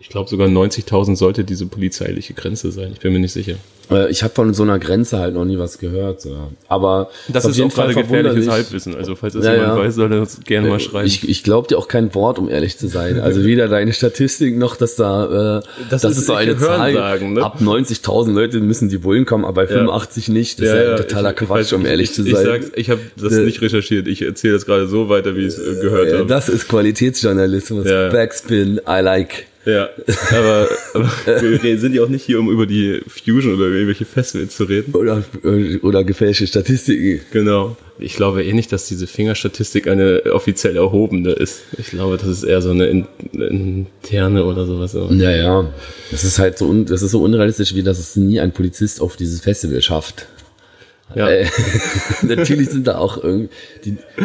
[0.03, 2.91] ich glaube sogar 90.000 sollte diese polizeiliche Grenze sein.
[2.93, 3.55] Ich bin mir nicht sicher.
[3.89, 6.25] Äh, Ich habe von so einer Grenze halt noch nie was gehört.
[6.25, 6.49] Ja.
[6.67, 8.49] Aber Das auf ist jeden auch gerade Fall gefährliches.
[8.49, 8.95] Halbwissen.
[8.95, 9.83] Also falls das Ja, jemand ja.
[9.85, 11.07] weiß, soll er uns gerne mal schreiben.
[11.07, 13.19] Ich, ich glaube dir auch kein Wort, um ehrlich zu sein.
[13.19, 16.93] Also weder deine Statistik noch, dass da, äh, Das das, ist ist so eine Zahl.
[16.93, 17.41] ne?
[17.43, 20.59] Ab 90.000 Leute müssen die Bullen kommen, aber bei 85 nicht.
[20.59, 22.45] Das ist ja, totaler ich- Quatsch, ich, um ehrlich ich, zu Ich, sein.
[22.45, 24.07] sag's, ich habe das Äh, nicht recherchiert.
[24.07, 26.25] Ich erzähle das gerade so weiter, wie ich es äh, gehört Äh, habe.
[26.27, 27.85] das ist Qualitätsjournalismus.
[27.87, 28.09] Ja.
[28.09, 29.45] Backspin, I like.
[29.65, 29.89] Ja,
[30.31, 31.09] aber, aber
[31.61, 34.65] wir sind ja auch nicht hier, um über die Fusion oder über irgendwelche Festivals zu
[34.65, 34.93] reden.
[34.93, 37.21] Oder, äh, oder gefälschte Statistiken.
[37.31, 37.77] Genau.
[37.99, 41.61] Ich glaube eh nicht, dass diese Fingerstatistik eine offiziell erhobene ist.
[41.77, 44.95] Ich glaube, das ist eher so eine in, interne oder sowas.
[44.95, 45.73] Aber Ja, ja.
[46.11, 48.99] Das ist halt so, un, das ist so unrealistisch, wie dass es nie ein Polizist
[48.99, 50.27] auf dieses Festival schafft.
[51.15, 51.45] Ja, Äh,
[52.23, 53.49] natürlich sind da auch irgendwie,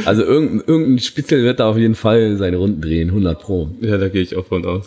[0.05, 3.68] also irgendein, irgendein Spitzel wird da auf jeden Fall seine Runden drehen, 100 pro.
[3.81, 4.87] ja, da gehe ich auch von aus.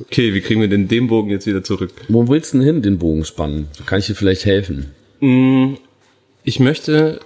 [0.00, 1.90] Okay, wie kriegen wir denn den Bogen jetzt wieder zurück?
[2.08, 3.68] Wo willst du denn hin, den Bogen spannen?
[3.86, 4.90] Kann ich dir vielleicht helfen?
[6.42, 7.20] Ich möchte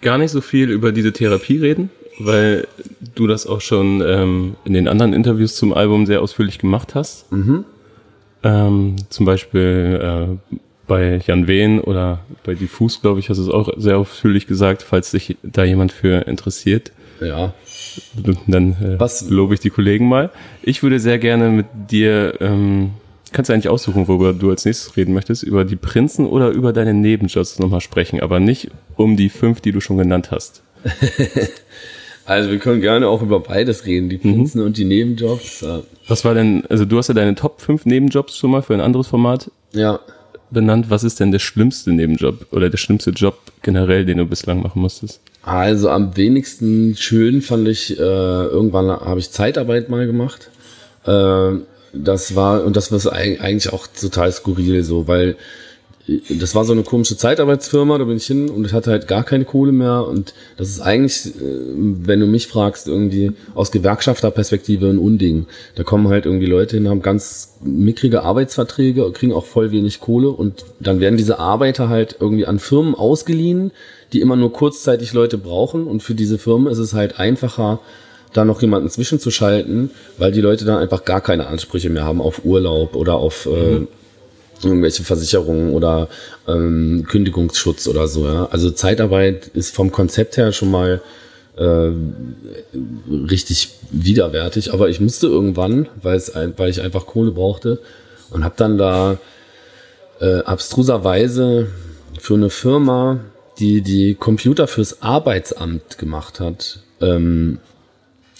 [0.00, 2.66] gar nicht so viel über diese Therapie reden, weil
[3.14, 7.26] du das auch schon ähm, in den anderen Interviews zum Album sehr ausführlich gemacht hast.
[8.44, 10.56] Ähm, zum Beispiel äh,
[10.86, 14.82] bei Jan Wehn oder bei Diffus, glaube ich, hast du es auch sehr ausführlich gesagt,
[14.82, 16.92] falls sich da jemand für interessiert.
[17.26, 17.52] Ja.
[18.46, 20.30] Dann äh, Was- lobe ich die Kollegen mal.
[20.62, 22.90] Ich würde sehr gerne mit dir, ähm,
[23.32, 26.72] kannst du eigentlich aussuchen, worüber du als nächstes reden möchtest, über die Prinzen oder über
[26.72, 30.62] deine Nebenjobs nochmal sprechen, aber nicht um die fünf, die du schon genannt hast.
[32.24, 35.64] Also wir können gerne auch über beides reden, die Prinzen und die Nebenjobs.
[36.06, 38.80] Was war denn, also du hast ja deine Top 5 Nebenjobs schon mal für ein
[38.80, 39.98] anderes Format Ja.
[40.52, 40.88] benannt.
[40.88, 44.80] Was ist denn der schlimmste Nebenjob oder der schlimmste Job generell, den du bislang machen
[44.82, 45.20] musstest?
[45.42, 50.50] Also am wenigsten schön fand ich, äh, irgendwann habe ich Zeitarbeit mal gemacht.
[51.04, 51.52] Äh,
[51.92, 55.36] das war, und das war eig- eigentlich auch total skurril so, weil
[56.08, 59.22] das war so eine komische Zeitarbeitsfirma, da bin ich hin und ich hatte halt gar
[59.22, 60.04] keine Kohle mehr.
[60.06, 65.46] Und das ist eigentlich, äh, wenn du mich fragst, irgendwie aus Gewerkschafterperspektive ein Unding.
[65.76, 70.30] Da kommen halt irgendwie Leute hin, haben ganz mickrige Arbeitsverträge, kriegen auch voll wenig Kohle.
[70.30, 73.70] Und dann werden diese Arbeiter halt irgendwie an Firmen ausgeliehen,
[74.12, 75.86] die immer nur kurzzeitig Leute brauchen.
[75.86, 77.78] Und für diese Firmen ist es halt einfacher,
[78.32, 82.44] da noch jemanden zwischenzuschalten, weil die Leute dann einfach gar keine Ansprüche mehr haben auf
[82.44, 83.86] Urlaub oder auf äh,
[84.64, 86.08] irgendwelche Versicherungen oder
[86.48, 88.26] ähm, Kündigungsschutz oder so.
[88.26, 88.48] Ja?
[88.50, 91.00] Also Zeitarbeit ist vom Konzept her schon mal
[91.56, 91.90] äh,
[93.28, 97.78] richtig widerwärtig, aber ich musste irgendwann, weil es weil ich einfach Kohle brauchte
[98.30, 99.18] und habe dann da
[100.20, 101.68] äh, abstruserweise
[102.18, 103.20] für eine Firma,
[103.58, 107.58] die die Computer fürs Arbeitsamt gemacht hat, ähm,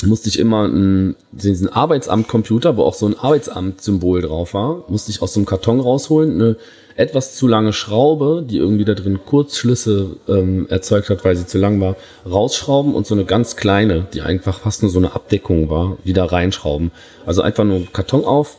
[0.06, 5.22] musste ich immer einen, diesen Arbeitsamt-Computer, wo auch so ein Arbeitsamt-Symbol drauf war, musste ich
[5.22, 6.56] aus so einem Karton rausholen, eine
[6.96, 11.58] etwas zu lange Schraube, die irgendwie da drin Kurzschlüsse ähm, erzeugt hat, weil sie zu
[11.58, 11.96] lang war,
[12.30, 16.24] rausschrauben und so eine ganz kleine, die einfach fast nur so eine Abdeckung war, wieder
[16.24, 16.90] reinschrauben.
[17.24, 18.56] Also einfach nur Karton auf,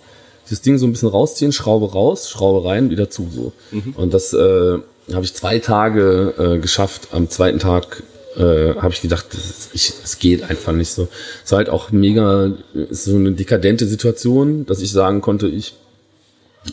[0.50, 3.54] das Ding so ein bisschen rausziehen, Schraube raus, Schraube rein, wieder zu so.
[3.96, 4.78] Und das äh,
[5.14, 7.10] habe ich zwei Tage äh, geschafft.
[7.12, 8.04] Am zweiten Tag
[8.38, 9.26] äh, habe ich gedacht,
[9.74, 11.08] ich, das geht einfach nicht so.
[11.44, 15.76] Es war halt auch mega, ist so eine dekadente Situation, dass ich sagen konnte, ich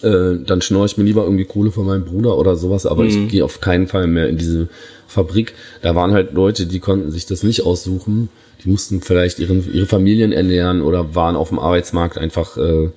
[0.02, 3.28] äh, dann schnorre ich mir lieber irgendwie Kohle von meinem Bruder oder sowas, aber ich
[3.28, 4.68] gehe auf keinen Fall mehr in diese
[5.08, 5.54] Fabrik.
[5.82, 8.28] Da waren halt Leute, die konnten sich das nicht aussuchen.
[8.64, 12.90] Die mussten vielleicht ihren, ihre Familien ernähren oder waren auf dem Arbeitsmarkt einfach äh,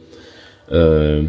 [0.73, 1.27] äh,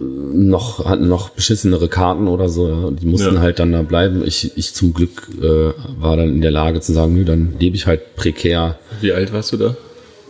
[0.00, 2.68] noch hatten noch beschissenere Karten oder so.
[2.68, 2.90] Ja.
[2.90, 3.40] Die mussten Ja.
[3.40, 4.22] halt dann da bleiben.
[4.24, 7.74] Ich, ich zum Glück äh, war dann in der Lage zu sagen, nö, dann lebe
[7.76, 9.76] ich halt prekär Wie alt warst du da?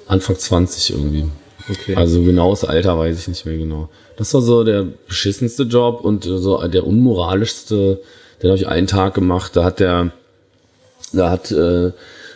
[0.06, 1.26] Anfang 20 irgendwie.
[1.70, 1.94] Okay.
[1.96, 3.90] Also genaues Alter weiß ich nicht mehr genau.
[4.16, 8.00] Das war so der beschissenste Job und so der unmoralischste.
[8.42, 9.54] Den habe ich einen Tag gemacht.
[9.54, 10.12] Da hat der,
[11.12, 11.92] da hat, äh,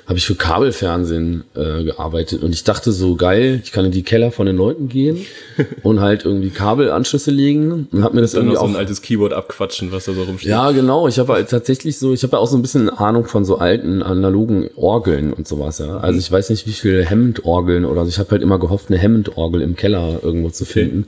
[0.06, 4.02] habe ich für Kabelfernsehen äh, gearbeitet und ich dachte so geil, ich kann in die
[4.02, 5.24] Keller von den Leuten gehen
[5.82, 8.76] und halt irgendwie Kabelanschlüsse legen und habe mir das dann irgendwie noch so auch ein
[8.76, 10.50] altes Keyboard abquatschen, was da so rumsteht.
[10.50, 11.06] ja, genau.
[11.06, 13.58] Ich habe halt tatsächlich so, ich habe ja auch so ein bisschen Ahnung von so
[13.58, 15.78] alten analogen Orgeln und sowas.
[15.78, 15.98] Ja.
[15.98, 18.08] Also ich weiß nicht, wie viele Hammond-Orgeln oder so.
[18.08, 21.06] Ich habe halt immer gehofft, eine Hammond-Orgel im Keller irgendwo zu finden.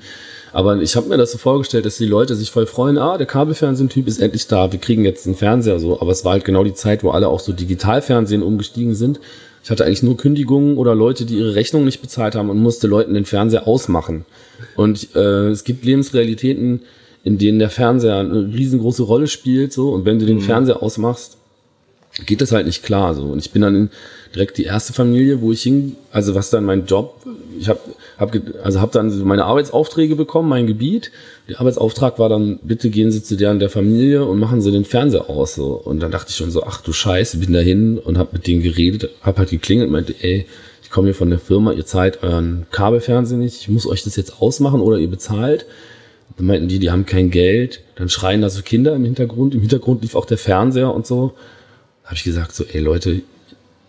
[0.54, 3.26] Aber ich habe mir das so vorgestellt, dass die Leute sich voll freuen, ah, der
[3.26, 6.00] Kabelfernsehen-Typ ist endlich da, wir kriegen jetzt einen Fernseher so.
[6.00, 9.18] Aber es war halt genau die Zeit, wo alle auch so Digitalfernsehen umgestiegen sind.
[9.64, 12.86] Ich hatte eigentlich nur Kündigungen oder Leute, die ihre Rechnung nicht bezahlt haben und musste
[12.86, 14.26] Leuten den Fernseher ausmachen.
[14.76, 16.82] Und äh, es gibt Lebensrealitäten,
[17.24, 19.88] in denen der Fernseher eine riesengroße Rolle spielt, so.
[19.88, 21.36] Und wenn du den Fernseher ausmachst,
[22.26, 23.24] geht das halt nicht klar, so.
[23.24, 23.90] Und ich bin dann
[24.34, 27.20] direkt die erste Familie, wo ich hin, also was dann mein Job,
[27.58, 27.80] ich habe
[28.18, 31.10] hab, also hab dann meine Arbeitsaufträge bekommen, mein Gebiet.
[31.48, 34.84] Der Arbeitsauftrag war dann, bitte gehen Sie zu deren der Familie und machen Sie den
[34.84, 35.72] Fernseher aus, so.
[35.72, 38.62] Und dann dachte ich schon so, ach du Scheiße, bin dahin und hab mit denen
[38.62, 40.46] geredet, hab halt geklingelt, meinte, ey,
[40.82, 44.14] ich komme hier von der Firma, ihr zahlt euren Kabelfernsehen nicht, ich muss euch das
[44.14, 45.66] jetzt ausmachen oder ihr bezahlt.
[46.36, 47.80] Dann meinten die, die haben kein Geld.
[47.96, 49.54] Dann schreien da so Kinder im Hintergrund.
[49.54, 51.34] Im Hintergrund lief auch der Fernseher und so.
[52.04, 53.22] Da habe ich gesagt, so, ey Leute,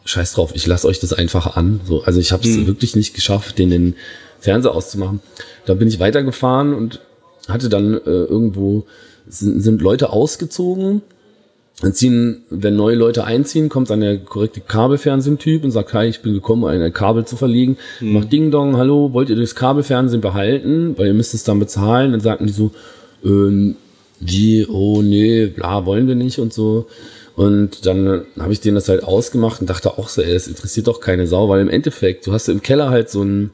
[0.06, 1.82] scheiß drauf, ich lasse euch das einfach an.
[1.86, 3.95] So, also ich habe es wirklich nicht geschafft, den, den
[4.39, 5.19] Fernseher auszumachen.
[5.65, 7.01] Dann bin ich weitergefahren und
[7.49, 8.86] hatte dann äh, irgendwo,
[9.28, 11.01] sind, sind Leute ausgezogen.
[11.82, 16.21] Dann ziehen, wenn neue Leute einziehen, kommt dann der korrekte Kabelfernsehen-Typ und sagt, hi, ich
[16.21, 17.78] bin gekommen, um ein Kabel zu verlegen.
[17.99, 20.97] Macht Ding Dong, hallo, wollt ihr das Kabelfernsehen behalten?
[20.97, 22.13] Weil ihr müsst es dann bezahlen.
[22.13, 22.71] Dann sagten die so,
[23.25, 23.75] ähm,
[24.21, 26.88] die, oh nee, bla, wollen wir nicht und so.
[27.35, 30.87] Und dann habe ich denen das halt ausgemacht und dachte auch so, ey, das interessiert
[30.87, 33.51] doch keine Sau, weil im Endeffekt, du hast im Keller halt so einen,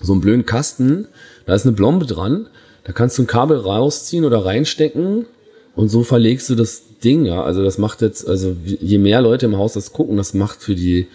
[0.00, 1.08] so einen blöden Kasten,
[1.46, 2.48] da ist eine Blombe dran,
[2.84, 5.26] da kannst du ein Kabel rausziehen oder reinstecken
[5.74, 7.42] und so verlegst du das Ding, ja.
[7.42, 10.76] Also das macht jetzt, also je mehr Leute im Haus das gucken, das macht für
[10.76, 11.08] die,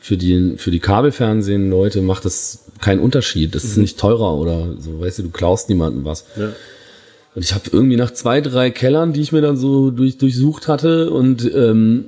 [0.00, 3.54] für die, für die Kabelfernsehen-Leute macht das keinen Unterschied.
[3.54, 6.24] Das ist nicht teurer oder so, weißt du, du klaust niemandem was.
[6.36, 6.52] Ja.
[7.36, 10.68] Und ich habe irgendwie nach zwei, drei Kellern, die ich mir dann so durch, durchsucht
[10.68, 12.06] hatte, und ähm,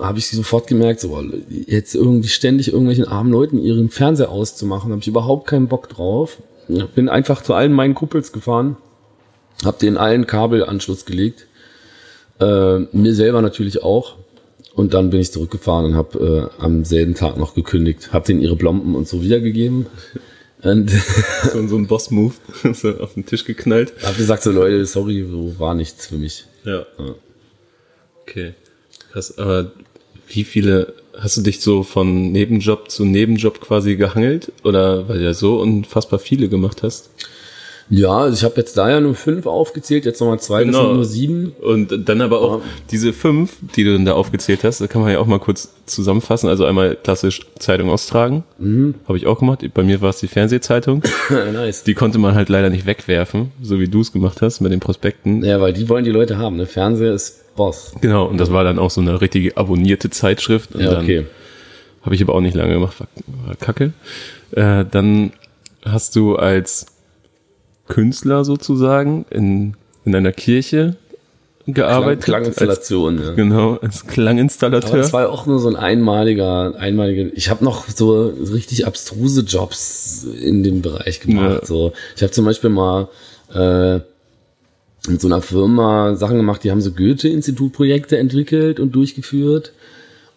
[0.00, 5.00] habe ich sofort gemerkt, so jetzt irgendwie ständig irgendwelchen armen Leuten ihren Fernseher auszumachen, habe
[5.00, 6.38] ich überhaupt keinen Bock drauf.
[6.96, 8.76] Bin einfach zu allen meinen Kumpels gefahren,
[9.64, 11.46] habe denen allen Kabelanschluss gelegt,
[12.40, 14.16] äh, mir selber natürlich auch.
[14.74, 18.40] Und dann bin ich zurückgefahren und habe äh, am selben Tag noch gekündigt, habe denen
[18.40, 19.86] ihre Blomben und so wiedergegeben.
[20.62, 20.90] Und
[21.52, 22.34] So, so ein Boss-Move,
[22.72, 23.92] so auf den Tisch geknallt.
[24.02, 26.44] habe gesagt, so Leute, sorry, so war nichts für mich.
[26.64, 26.86] Ja.
[28.22, 28.54] Okay.
[29.12, 29.72] Krass, aber
[30.28, 34.52] wie viele, hast du dich so von Nebenjob zu Nebenjob quasi gehangelt?
[34.64, 37.10] Oder weil du ja so unfassbar viele gemacht hast?
[37.88, 40.86] Ja, also ich habe jetzt da ja nur fünf aufgezählt, jetzt nochmal zwei, das Genau.
[40.88, 41.52] sind nur sieben.
[41.62, 45.12] Und dann aber auch diese fünf, die du dann da aufgezählt hast, da kann man
[45.12, 46.48] ja auch mal kurz zusammenfassen.
[46.48, 48.42] Also einmal klassisch Zeitung austragen,
[49.06, 49.64] habe ich auch gemacht.
[49.72, 51.02] Bei mir war es die Fernsehzeitung.
[51.52, 51.84] nice.
[51.84, 54.80] Die konnte man halt leider nicht wegwerfen, so wie du es gemacht hast mit den
[54.80, 55.44] Prospekten.
[55.44, 56.66] Ja, weil die wollen die Leute haben, ne?
[56.66, 57.92] Fernseher ist Boss.
[58.00, 60.74] Genau, und das war dann auch so eine richtige abonnierte Zeitschrift.
[60.74, 61.26] Und Ja, okay.
[62.02, 63.06] Habe ich aber auch nicht lange gemacht, war,
[63.46, 63.92] war kacke.
[64.52, 65.32] Äh, dann
[65.84, 66.86] hast du als
[67.88, 70.96] Künstler sozusagen in, in einer Kirche
[71.66, 72.24] gearbeitet.
[72.24, 73.28] Klang, Klanginstallation, ja.
[73.28, 74.96] Als, genau, als Aber Klanginstallateur.
[74.98, 77.30] das war ja auch nur so ein einmaliger, einmaliger.
[77.34, 81.60] Ich habe noch so richtig abstruse Jobs in dem Bereich gemacht.
[81.62, 81.66] Ja.
[81.66, 83.08] So, ich habe zum Beispiel mal
[83.52, 84.00] äh,
[85.08, 89.72] mit so einer Firma Sachen gemacht, die haben so Goethe-Institut-Projekte entwickelt und durchgeführt.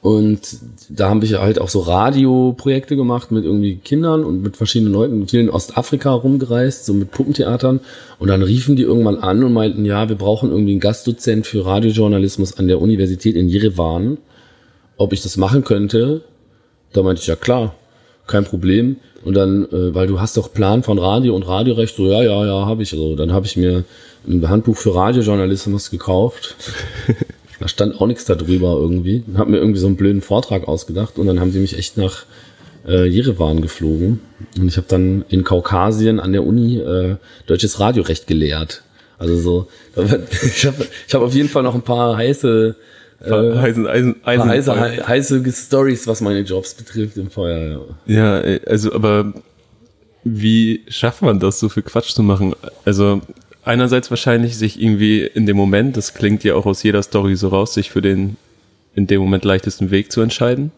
[0.02, 0.40] Und
[0.88, 5.28] da haben wir halt auch so Radioprojekte gemacht mit irgendwie Kindern und mit verschiedenen Leuten,
[5.28, 7.82] vielen in Ostafrika rumgereist, so mit Puppentheatern.
[8.18, 11.66] Und dann riefen die irgendwann an und meinten, ja, wir brauchen irgendwie einen Gastdozent für
[11.66, 14.20] Radiojournalismus an der Universität in Jerewan,
[14.96, 16.22] ob ich das machen könnte.
[16.94, 17.76] Da meinte ich, ja klar,
[18.26, 18.98] kein Problem.
[19.26, 22.46] Und dann, äh, weil du hast doch Plan von Radio und Radiorecht, so ja, ja,
[22.46, 22.92] ja, habe ich.
[22.92, 23.84] So, dann habe ich mir
[24.26, 26.56] ein Handbuch für Radiojournalismus gekauft.
[27.60, 29.24] Da stand auch nichts darüber irgendwie.
[29.28, 31.98] Und habe mir irgendwie so einen blöden Vortrag ausgedacht und dann haben sie mich echt
[31.98, 32.26] nach
[32.88, 34.22] äh, Jerewan geflogen
[34.58, 38.84] und ich habe dann in Kaukasien an der Uni äh, deutsches Radiorecht gelehrt.
[39.18, 39.68] Also so,
[40.42, 42.76] ich habe ich hab auf jeden Fall noch ein paar heiße
[43.22, 47.86] äh, heißen, Eisen, Eisen, heiße, heiße, heiße Stories, was meine Jobs betrifft im Feuer.
[48.06, 48.42] Ja.
[48.42, 49.34] ja, also aber
[50.24, 52.56] wie schafft man das, so viel Quatsch zu machen?
[52.86, 53.22] Also
[53.70, 57.50] einerseits wahrscheinlich sich irgendwie in dem Moment, das klingt ja auch aus jeder Story so
[57.50, 58.36] raus, sich für den
[58.96, 60.72] in dem Moment leichtesten Weg zu entscheiden.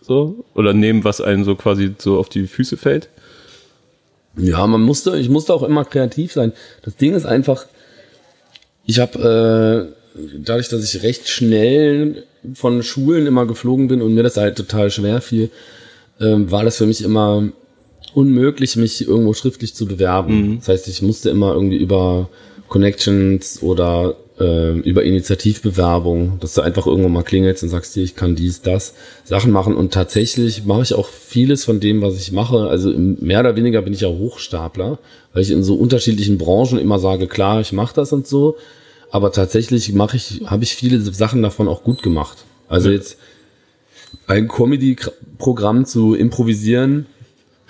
[0.00, 0.44] So?
[0.54, 3.08] Oder nehmen, was einem so quasi so auf die Füße fällt.
[4.36, 6.52] Ja, man musste, ich musste auch immer kreativ sein.
[6.82, 7.66] Das Ding ist einfach,
[8.86, 14.22] ich habe äh, dadurch, dass ich recht schnell von Schulen immer geflogen bin und mir
[14.22, 15.50] das halt total schwer fiel,
[16.20, 17.50] äh, war das für mich immer
[18.14, 20.34] unmöglich, mich irgendwo schriftlich zu bewerben.
[20.34, 20.58] Mhm.
[20.58, 22.28] Das heißt, ich musste immer irgendwie über
[22.68, 28.16] Connections oder äh, über Initiativbewerbung, dass du einfach irgendwo mal klingelst und sagst dir, ich
[28.16, 28.94] kann dies, das,
[29.24, 29.76] Sachen machen.
[29.76, 32.68] Und tatsächlich mache ich auch vieles von dem, was ich mache.
[32.68, 34.98] Also mehr oder weniger bin ich ja Hochstapler,
[35.32, 38.56] weil ich in so unterschiedlichen Branchen immer sage, klar, ich mache das und so.
[39.10, 42.38] Aber tatsächlich mache ich, habe ich viele Sachen davon auch gut gemacht.
[42.68, 42.94] Also ja.
[42.94, 43.18] jetzt
[44.26, 47.06] ein Comedy-Programm zu improvisieren,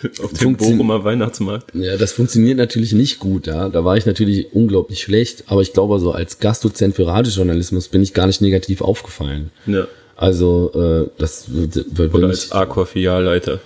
[0.23, 1.75] Auf dem Bochumer Weihnachtsmarkt.
[1.75, 3.69] Ja, das funktioniert natürlich nicht gut, ja.
[3.69, 8.03] Da war ich natürlich unglaublich schlecht, aber ich glaube, so als Gastdozent für Radiojournalismus bin
[8.03, 9.51] ich gar nicht negativ aufgefallen.
[9.67, 9.87] Ja.
[10.17, 13.61] Also, äh, das wird Oder als Aqua-Filialleiter.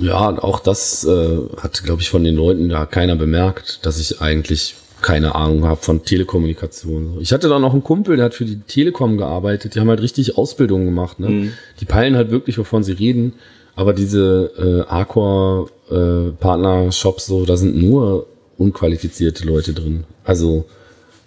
[0.00, 4.20] Ja, auch das äh, hat, glaube ich, von den Leuten ja keiner bemerkt, dass ich
[4.20, 7.18] eigentlich keine Ahnung habe von Telekommunikation.
[7.20, 9.74] Ich hatte da noch einen Kumpel, der hat für die Telekom gearbeitet.
[9.74, 11.20] Die haben halt richtig Ausbildungen gemacht.
[11.20, 11.28] Ne?
[11.28, 11.52] Mhm.
[11.80, 13.34] Die peilen halt wirklich, wovon sie reden.
[13.78, 20.02] Aber diese äh, Arcor-Partner-Shops, äh, so, da sind nur unqualifizierte Leute drin.
[20.24, 20.64] Also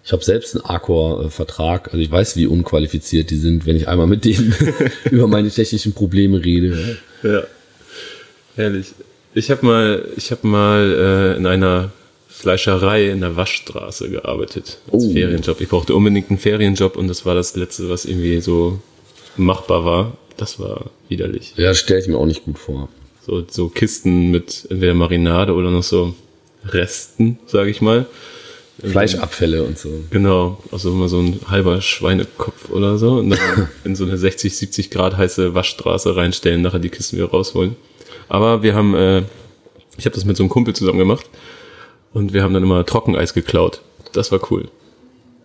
[0.04, 4.08] ich habe selbst einen Arcor-Vertrag, also ich weiß, wie unqualifiziert die sind, wenn ich einmal
[4.08, 4.54] mit denen
[5.12, 6.98] über meine technischen Probleme rede.
[7.24, 7.44] Ja,
[8.58, 8.88] herrlich.
[9.34, 11.94] Ich habe mal, ich habe mal äh, in einer
[12.28, 15.14] Fleischerei in der Waschstraße gearbeitet als oh.
[15.14, 15.62] Ferienjob.
[15.62, 18.82] Ich brauchte unbedingt einen Ferienjob und das war das letzte, was irgendwie so
[19.38, 20.18] machbar war.
[20.42, 21.54] Das war widerlich.
[21.56, 22.90] Ja, stelle ich mir auch nicht gut vor.
[23.24, 26.16] So, so Kisten mit entweder Marinade oder noch so
[26.66, 28.08] Resten, sage ich mal.
[28.84, 29.90] Fleischabfälle und so.
[30.10, 34.58] Genau, also immer so ein halber Schweinekopf oder so und dann in so eine 60,
[34.58, 37.76] 70 Grad heiße Waschstraße reinstellen, nachher die Kisten wieder rausholen.
[38.28, 39.20] Aber wir haben, äh,
[40.00, 41.30] ich habe das mit so einem Kumpel zusammen gemacht
[42.14, 43.82] und wir haben dann immer Trockeneis geklaut.
[44.12, 44.70] Das war cool.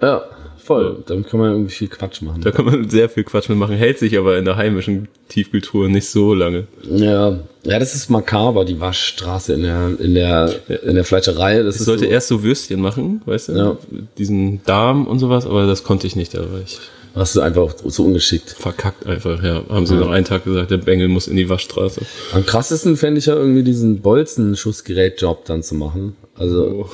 [0.00, 0.22] Ja.
[0.66, 2.42] Voll, damit kann man irgendwie viel Quatsch machen.
[2.42, 6.08] Da kann man sehr viel Quatsch mitmachen, hält sich aber in der heimischen Tiefkultur nicht
[6.10, 6.66] so lange.
[6.90, 10.52] Ja, ja, das ist makaber, die Waschstraße in der, in der,
[10.82, 11.62] in der Fleischerei.
[11.62, 13.52] Das ich sollte so erst so Würstchen machen, weißt du?
[13.52, 13.76] Ja.
[14.18, 16.80] Diesen Darm und sowas, aber das konnte ich nicht, da war ich.
[17.14, 18.50] Hast du einfach so ungeschickt.
[18.50, 19.62] Verkackt einfach, ja.
[19.68, 20.00] Haben sie ja.
[20.00, 22.02] noch einen Tag gesagt, der Bengel muss in die Waschstraße.
[22.32, 26.16] Am krassesten fände ich ja irgendwie diesen Bolzenschussgerät-Job dann zu machen.
[26.34, 26.90] Also, oh,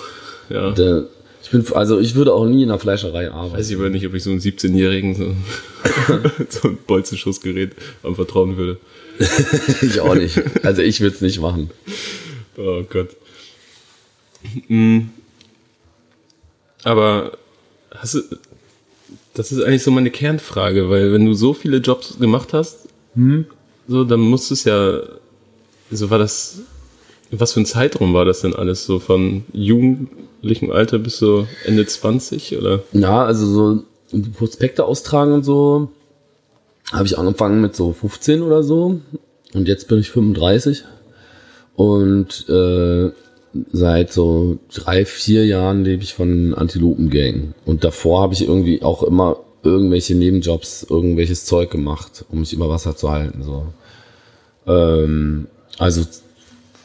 [0.53, 0.71] ja.
[0.73, 1.05] Der,
[1.53, 3.57] bin, also ich würde auch nie in einer Fleischerei arbeiten.
[3.57, 5.37] Weiß ich aber nicht, ob ich so einen 17-Jährigen so,
[6.49, 8.81] so ein Bolzenschussgerät anvertrauen würde.
[9.83, 10.43] ich auch nicht.
[10.65, 11.71] Also ich würde es nicht machen.
[12.57, 13.11] Oh Gott.
[14.67, 15.11] Hm.
[16.83, 17.39] Aber
[17.93, 18.23] hast du,
[19.35, 23.47] das ist eigentlich so meine Kernfrage, weil wenn du so viele Jobs gemacht hast, hm?
[23.87, 25.01] so, dann musst du es ja,
[25.91, 26.61] so war das,
[27.33, 30.11] was für ein Zeitraum war das denn alles so von Jugend
[30.43, 32.83] jugendlichem Alter bis so Ende 20 oder?
[32.93, 33.83] Ja, also so
[34.37, 35.89] Prospekte austragen und so
[36.93, 39.01] habe ich angefangen mit so 15 oder so
[39.55, 40.85] und jetzt bin ich 35
[41.77, 43.11] und äh,
[43.73, 49.03] seit so drei, vier Jahren lebe ich von Antilopengang und davor habe ich irgendwie auch
[49.03, 53.45] immer irgendwelche Nebenjobs, irgendwelches Zeug gemacht, um mich über Wasser zu halten.
[53.45, 53.67] So.
[54.67, 55.47] Ähm,
[55.79, 56.03] also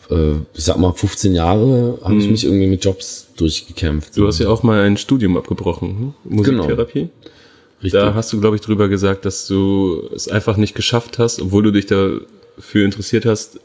[0.10, 2.32] ich sag mal, 15 Jahre habe ich mhm.
[2.32, 4.17] mich irgendwie mit Jobs durchgekämpft.
[4.17, 6.24] Du hast ja auch mal ein Studium abgebrochen, hm?
[6.24, 7.00] Musiktherapie.
[7.00, 7.12] Genau.
[7.84, 7.91] Richtig.
[7.91, 11.63] Da hast du, glaube ich, drüber gesagt, dass du es einfach nicht geschafft hast, obwohl
[11.63, 13.60] du dich dafür interessiert hast,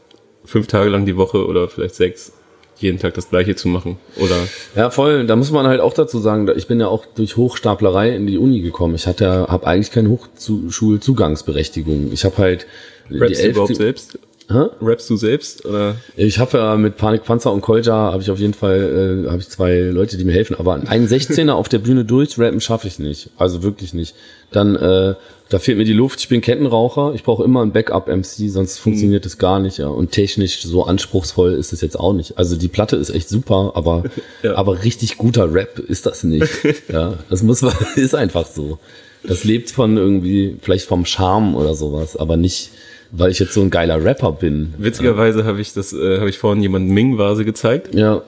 [0.45, 2.31] fünf Tage lang die Woche oder vielleicht sechs
[2.77, 4.35] jeden Tag das Gleiche zu machen, oder?
[4.75, 5.25] Ja, voll.
[5.25, 8.37] Da muss man halt auch dazu sagen, ich bin ja auch durch Hochstaplerei in die
[8.37, 8.95] Uni gekommen.
[8.95, 12.11] Ich hatte, habe eigentlich keine Hochschulzugangsberechtigung.
[12.11, 12.67] Ich habe halt
[13.09, 14.19] Rappst die du überhaupt selbst?
[14.53, 14.65] Hä?
[14.81, 15.95] Rappst du selbst oder?
[16.15, 19.49] Ich habe ja mit Panikpanzer und Kolja habe ich auf jeden Fall äh, habe ich
[19.49, 20.55] zwei Leute, die mir helfen.
[20.59, 23.29] Aber einen 16er auf der Bühne durchrappen schaffe ich nicht.
[23.37, 24.15] Also wirklich nicht.
[24.51, 25.15] Dann äh,
[25.49, 26.19] da fehlt mir die Luft.
[26.19, 27.13] Ich bin Kettenraucher.
[27.13, 29.39] Ich brauche immer ein Backup-MC, sonst funktioniert es mhm.
[29.39, 29.77] gar nicht.
[29.77, 29.87] Ja.
[29.87, 32.37] Und technisch so anspruchsvoll ist es jetzt auch nicht.
[32.37, 34.03] Also die Platte ist echt super, aber
[34.43, 34.55] ja.
[34.55, 36.49] aber richtig guter Rap ist das nicht.
[36.91, 38.79] ja, das muss man ist einfach so.
[39.25, 42.71] Das lebt von irgendwie vielleicht vom Charme oder sowas, aber nicht
[43.15, 44.73] weil ich jetzt so ein geiler Rapper bin.
[44.77, 48.23] Witzigerweise habe ich das, äh, habe ich vorhin jemanden Ming-Vase gezeigt, Ja.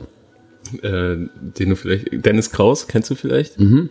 [0.84, 1.16] äh,
[1.58, 3.60] den du vielleicht, Dennis Kraus, kennst du vielleicht?
[3.60, 3.90] Mhm.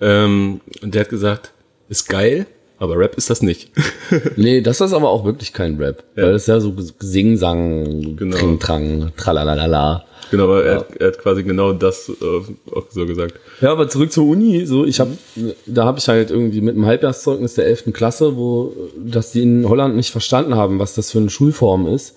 [0.00, 1.52] Ähm, und der hat gesagt,
[1.90, 2.46] ist geil,
[2.80, 3.70] aber Rap ist das nicht.
[4.36, 6.02] Nee, das ist aber auch wirklich kein Rap.
[6.16, 6.24] Ja.
[6.24, 8.36] Weil das ist ja so Sing-Sang, Genau.
[8.36, 10.04] Tring-Trang, tralalala.
[10.30, 13.34] genau, aber er, hat, er hat quasi genau das äh, auch so gesagt.
[13.60, 14.66] Ja, aber zurück zur Uni.
[14.66, 15.12] So, ich habe,
[15.66, 17.92] da habe ich halt irgendwie mit einem Halbjahrszeugnis der 11.
[17.92, 22.16] Klasse, wo, dass die in Holland nicht verstanden haben, was das für eine Schulform ist,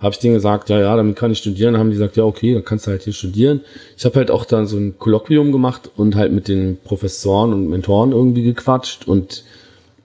[0.00, 1.72] habe ich denen gesagt, ja, ja, damit kann ich studieren.
[1.74, 3.60] Dann haben die gesagt, ja, okay, dann kannst du halt hier studieren.
[3.96, 7.68] Ich habe halt auch dann so ein Kolloquium gemacht und halt mit den Professoren und
[7.68, 9.44] Mentoren irgendwie gequatscht und,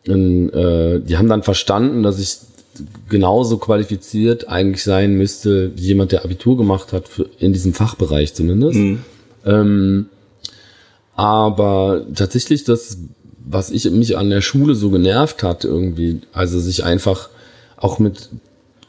[0.10, 2.38] und äh, die haben dann verstanden, dass ich
[3.10, 8.34] genauso qualifiziert eigentlich sein müsste wie jemand, der Abitur gemacht hat, für, in diesem Fachbereich
[8.34, 8.80] zumindest.
[9.46, 10.06] Ähm,
[11.16, 12.98] aber tatsächlich das,
[13.46, 17.30] was ich mich an der Schule so genervt hat irgendwie, also sich einfach
[17.78, 18.30] auch mit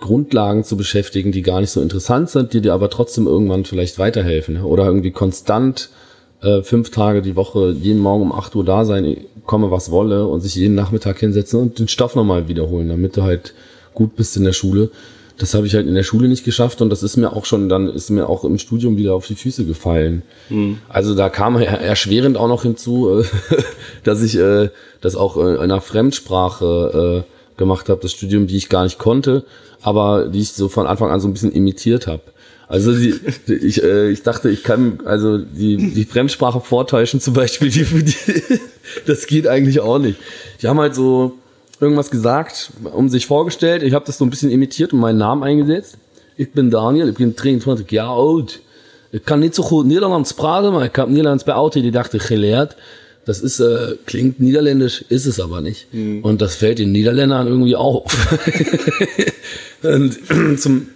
[0.01, 3.99] Grundlagen zu beschäftigen, die gar nicht so interessant sind, die dir aber trotzdem irgendwann vielleicht
[3.99, 4.57] weiterhelfen.
[4.57, 4.63] ja.
[4.63, 5.91] Oder irgendwie konstant
[6.43, 9.17] äh, fünf Tage die Woche, jeden Morgen um 8 Uhr da sein,
[9.47, 13.23] komme was wolle und sich jeden Nachmittag hinsetzen und den Stoff nochmal wiederholen, damit du
[13.23, 13.55] halt
[13.95, 14.91] gut bist in der Schule.
[15.39, 17.71] Das habe ich halt in der Schule nicht geschafft und das ist mir auch schon,
[17.71, 20.23] dann ist mir auch im Studium wieder auf die Füße gefallen.
[20.91, 23.25] Also da kam er- erschwerend auch noch hinzu, äh,
[24.05, 24.69] dass ich äh,
[25.01, 29.45] das auch in einer Fremdsprache äh, gemacht habe, das Studium, die ich gar nicht konnte,
[29.83, 32.23] aber die ich so von Anfang an so ein bisschen imitiert habe.
[32.69, 33.15] Also die,
[33.49, 37.85] die, ich, äh, ich dachte, ich kann also die, die Fremdsprache vortäuschen zum Beispiel, die,
[37.85, 38.15] die,
[39.07, 40.19] das geht eigentlich auch nicht.
[40.63, 41.39] Die haben halt so
[41.81, 43.83] irgendwas gesagt, um sich vorgestellt.
[43.83, 45.97] Ich habe das so ein bisschen imitiert und meinen Namen eingesetzt.
[46.37, 48.61] Ich bin Daniel, ich bin 23 Jahre alt.
[49.13, 52.77] Ich kann nicht so gut Niederlands praten, aber ich habe Niederlands bei Autodidakte gelehrt.
[53.31, 55.87] Das ist, äh, klingt niederländisch, ist es aber nicht.
[56.25, 58.11] Und das fällt den Niederländern irgendwie auf.
[59.85, 60.19] und
[60.59, 60.89] zum,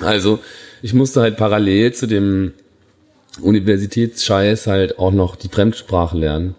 [0.00, 0.38] also,
[0.80, 2.54] ich musste halt parallel zu dem
[3.42, 6.54] Universitätsscheiß halt auch noch die Fremdsprache lernen.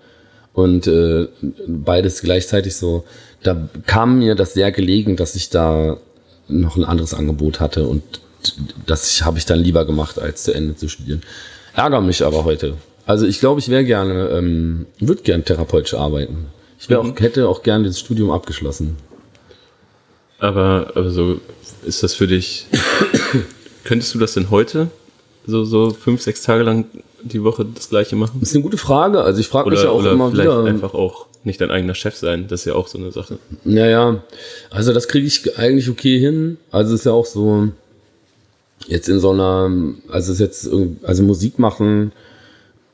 [0.53, 1.27] Und äh,
[1.65, 3.03] beides gleichzeitig so.
[3.41, 5.97] Da kam mir das sehr gelegen, dass ich da
[6.47, 8.03] noch ein anderes Angebot hatte und
[8.85, 11.23] das habe ich dann lieber gemacht, als zu Ende zu studieren.
[11.73, 12.75] Ärger mich aber heute.
[13.09, 16.45] Also ich glaube, ich wäre gerne, ähm, würde gern therapeutisch arbeiten.
[16.79, 18.97] Ich wär auch, hätte auch gerne das Studium abgeschlossen.
[20.37, 21.41] Aber, aber so,
[21.87, 22.67] ist das für dich,
[23.83, 24.91] könntest du das denn heute
[25.47, 26.85] so, so fünf, sechs Tage lang
[27.23, 28.37] die Woche das gleiche machen?
[28.41, 29.21] Das ist eine gute Frage.
[29.21, 30.65] Also ich frage mich ja auch oder immer vielleicht wieder.
[30.65, 33.39] einfach auch nicht dein eigener Chef sein, das ist ja auch so eine Sache.
[33.63, 34.21] Naja,
[34.69, 36.57] also das kriege ich eigentlich okay hin.
[36.69, 37.69] Also es ist ja auch so,
[38.85, 39.71] jetzt in so einer,
[40.09, 40.69] also es ist jetzt,
[41.01, 42.11] also Musik machen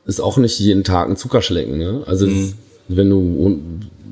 [0.06, 2.04] ist auch nicht jeden Tag ein Zuckerschlecken, ne?
[2.06, 2.54] Also es,
[2.88, 3.60] wenn du,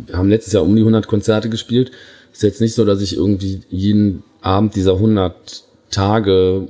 [0.07, 1.91] wir haben letztes Jahr um die 100 Konzerte gespielt,
[2.31, 6.67] ist jetzt nicht so, dass ich irgendwie jeden Abend dieser 100 Tage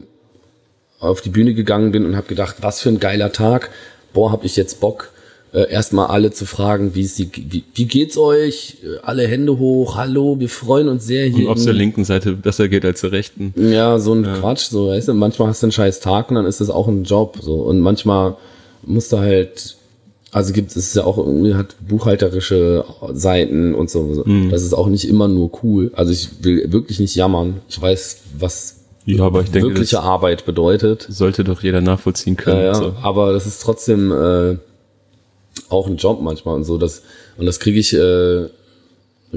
[1.00, 3.70] auf die Bühne gegangen bin und habe gedacht, was für ein geiler Tag.
[4.14, 5.10] Boah, hab ich jetzt Bock,
[5.54, 8.78] äh, erstmal alle zu fragen, wie, es die, wie, wie geht's euch?
[8.84, 11.50] Äh, Alle Hände hoch, hallo, wir freuen uns sehr hier.
[11.50, 13.54] Ob es der linken Seite besser geht als der rechten.
[13.56, 16.46] Ja, so ein Quatsch, so, weißt du, manchmal hast du einen scheiß Tag und dann
[16.46, 17.56] ist das auch ein Job, so.
[17.56, 18.36] Und manchmal
[18.86, 19.78] musst du halt,
[20.32, 24.14] also gibt es ist ja auch irgendwie hat buchhalterische Seiten und so.
[24.14, 24.24] so.
[24.50, 25.92] Das ist auch nicht immer nur cool.
[25.96, 27.62] Also ich will wirklich nicht jammern.
[27.70, 31.06] Ich weiß, was Ja, aber ich denke, wirkliche Arbeit bedeutet.
[31.10, 32.60] sollte doch jeder nachvollziehen können.
[32.60, 32.76] Ja, ja.
[32.76, 32.96] So.
[33.02, 34.58] Aber das ist trotzdem äh,
[35.70, 36.78] auch ein Job manchmal und so.
[36.78, 37.04] Das,
[37.38, 38.48] und das kriege ich, äh,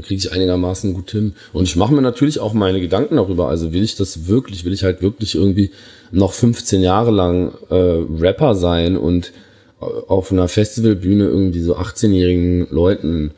[0.02, 1.34] kriege ich einigermaßen gut hin.
[1.52, 3.48] Und ich mache mir natürlich auch meine Gedanken darüber.
[3.48, 5.70] Also will ich das wirklich, will ich halt wirklich irgendwie
[6.10, 9.32] noch 15 Jahre lang äh, Rapper sein und
[9.80, 13.32] äh, auf einer Festivalbühne irgendwie so 18-jährigen Leuten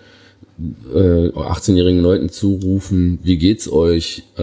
[0.93, 4.25] äh, 18-jährigen Leuten zurufen, wie geht's euch?
[4.37, 4.43] Äh,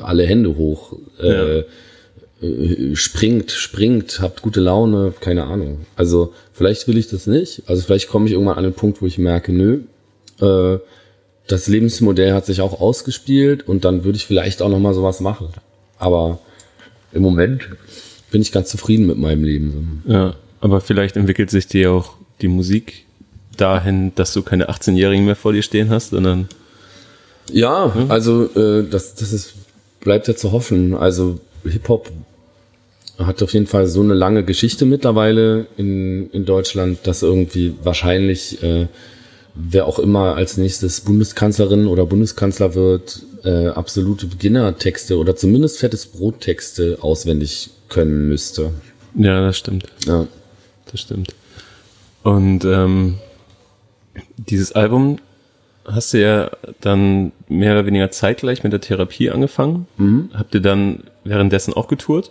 [0.00, 0.96] alle Hände hoch.
[1.20, 1.64] Äh,
[2.42, 5.80] äh, springt, springt, habt gute Laune, keine Ahnung.
[5.94, 7.62] Also vielleicht will ich das nicht.
[7.66, 9.80] Also vielleicht komme ich irgendwann an den Punkt, wo ich merke, nö,
[10.40, 10.78] äh,
[11.48, 15.20] das Lebensmodell hat sich auch ausgespielt und dann würde ich vielleicht auch noch mal sowas
[15.20, 15.48] machen.
[15.98, 16.38] Aber
[17.12, 17.68] im Moment
[18.30, 20.02] bin ich ganz zufrieden mit meinem Leben.
[20.06, 23.04] Ja, aber vielleicht entwickelt sich dir auch die Musik
[23.56, 26.48] dahin, dass du keine 18-Jährigen mehr vor dir stehen hast, sondern
[27.52, 29.54] Ja, also äh, das, das ist,
[30.00, 30.94] bleibt ja zu hoffen.
[30.94, 32.10] Also Hip-Hop
[33.18, 38.62] hat auf jeden Fall so eine lange Geschichte mittlerweile in, in Deutschland, dass irgendwie wahrscheinlich
[38.62, 38.86] äh,
[39.54, 46.06] wer auch immer als nächstes Bundeskanzlerin oder Bundeskanzler wird, äh, absolute Beginnertexte oder zumindest fettes
[46.06, 48.72] Brottexte auswendig können müsste.
[49.14, 49.86] ja, das stimmt.
[50.06, 50.26] Ja.
[50.90, 51.34] Das stimmt.
[52.22, 53.18] Und ähm,
[54.36, 55.18] dieses Album,
[55.84, 56.50] hast du ja
[56.80, 59.86] dann mehr oder weniger zeitgleich mit der Therapie angefangen.
[59.96, 60.30] Mhm.
[60.34, 62.30] Habt ihr dann währenddessen auch getourt?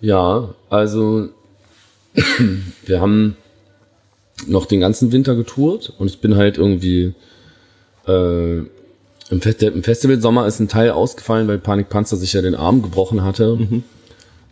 [0.00, 1.28] Ja, also
[2.86, 3.36] wir haben
[4.46, 7.14] noch den ganzen Winter getourt und ich bin halt irgendwie
[8.06, 12.82] äh, im, Fest im Festivalsommer ist ein Teil ausgefallen, weil Panikpanzer sich ja den Arm
[12.82, 13.58] gebrochen hatte.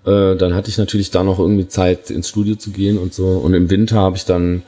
[0.07, 3.27] Äh, dann hatte ich natürlich da noch irgendwie Zeit ins Studio zu gehen und so.
[3.27, 4.63] Und im Winter habe ich dann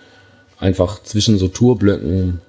[0.58, 2.40] einfach zwischen so Tourblöcken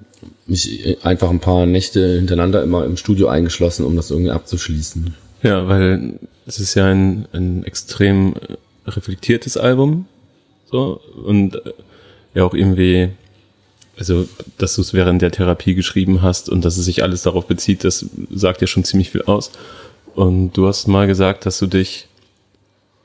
[0.48, 5.16] mich einfach ein paar Nächte hintereinander immer im Studio eingeschlossen, um das irgendwie abzuschließen.
[5.44, 10.06] Ja, weil es ist ja ein, ein extrem äh, reflektiertes Album.
[10.70, 11.00] So.
[11.24, 11.74] Und äh,
[12.34, 13.10] ja auch irgendwie,
[13.98, 14.28] also,
[14.58, 17.84] dass du es während der Therapie geschrieben hast und dass es sich alles darauf bezieht,
[17.84, 19.52] das sagt ja schon ziemlich viel aus.
[20.16, 22.08] Und du hast mal gesagt, dass du dich,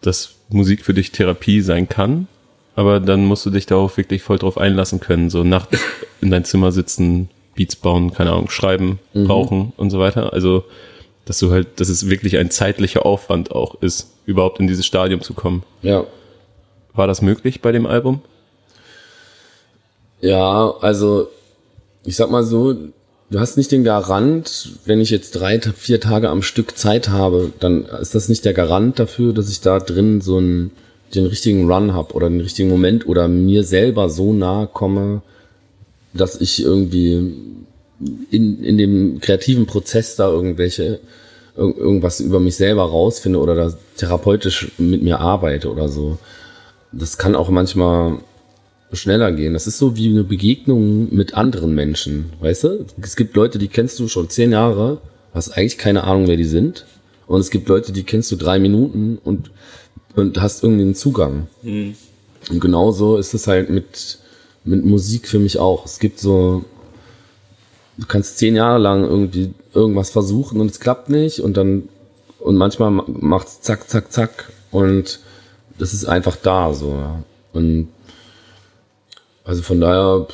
[0.00, 2.28] dass Musik für dich Therapie sein kann,
[2.74, 5.78] aber dann musst du dich darauf wirklich voll drauf einlassen können, so nachts
[6.20, 10.32] in dein Zimmer sitzen, Beats bauen, keine Ahnung, schreiben, rauchen und so weiter.
[10.32, 10.64] Also,
[11.24, 15.22] dass du halt, dass es wirklich ein zeitlicher Aufwand auch ist, überhaupt in dieses Stadium
[15.22, 15.64] zu kommen.
[15.82, 16.04] Ja.
[16.92, 18.20] War das möglich bei dem Album?
[20.20, 21.28] Ja, also
[22.04, 22.74] ich sag mal so,
[23.30, 27.52] du hast nicht den Garant, wenn ich jetzt drei, vier Tage am Stück Zeit habe,
[27.60, 30.70] dann ist das nicht der Garant dafür, dass ich da drin so einen,
[31.14, 35.22] den richtigen Run habe oder den richtigen Moment oder mir selber so nahe komme,
[36.14, 37.34] dass ich irgendwie
[38.30, 41.00] in, in dem kreativen Prozess da irgendwelche
[41.56, 46.18] irg- irgendwas über mich selber rausfinde oder da therapeutisch mit mir arbeite oder so.
[46.92, 48.18] Das kann auch manchmal
[48.92, 49.52] schneller gehen.
[49.52, 52.86] Das ist so wie eine Begegnung mit anderen Menschen, weißt du?
[53.02, 55.00] Es gibt Leute, die kennst du schon zehn Jahre,
[55.34, 56.86] hast eigentlich keine Ahnung, wer die sind.
[57.26, 59.50] Und es gibt Leute, die kennst du drei Minuten und,
[60.14, 61.48] und hast irgendwie einen Zugang.
[62.50, 64.18] Und genauso ist es halt mit,
[64.64, 65.84] mit Musik für mich auch.
[65.84, 66.64] Es gibt so,
[67.98, 71.88] du kannst zehn Jahre lang irgendwie irgendwas versuchen und es klappt nicht und dann,
[72.38, 75.18] und manchmal ma- macht's zack, zack, zack und
[75.78, 76.94] das ist einfach da, so.
[77.52, 77.88] Und
[79.46, 80.26] also von daher,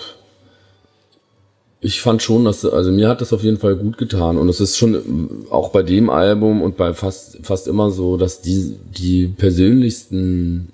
[1.80, 4.38] ich fand schon, dass, also mir hat das auf jeden Fall gut getan.
[4.38, 8.40] Und es ist schon auch bei dem Album und bei fast, fast immer so, dass
[8.40, 10.72] die, die persönlichsten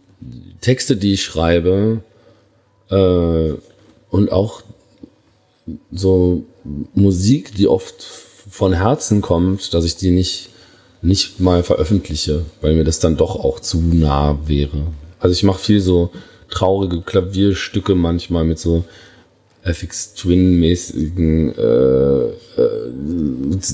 [0.60, 2.02] Texte, die ich schreibe,
[2.90, 3.52] äh,
[4.10, 4.62] und auch
[5.90, 6.44] so
[6.94, 8.02] Musik, die oft
[8.48, 10.50] von Herzen kommt, dass ich die nicht,
[11.02, 14.86] nicht mal veröffentliche, weil mir das dann doch auch zu nah wäre.
[15.18, 16.10] Also ich mache viel so
[16.50, 18.84] traurige Klavierstücke manchmal mit so
[19.62, 22.32] FX Twin-mäßigen äh, äh,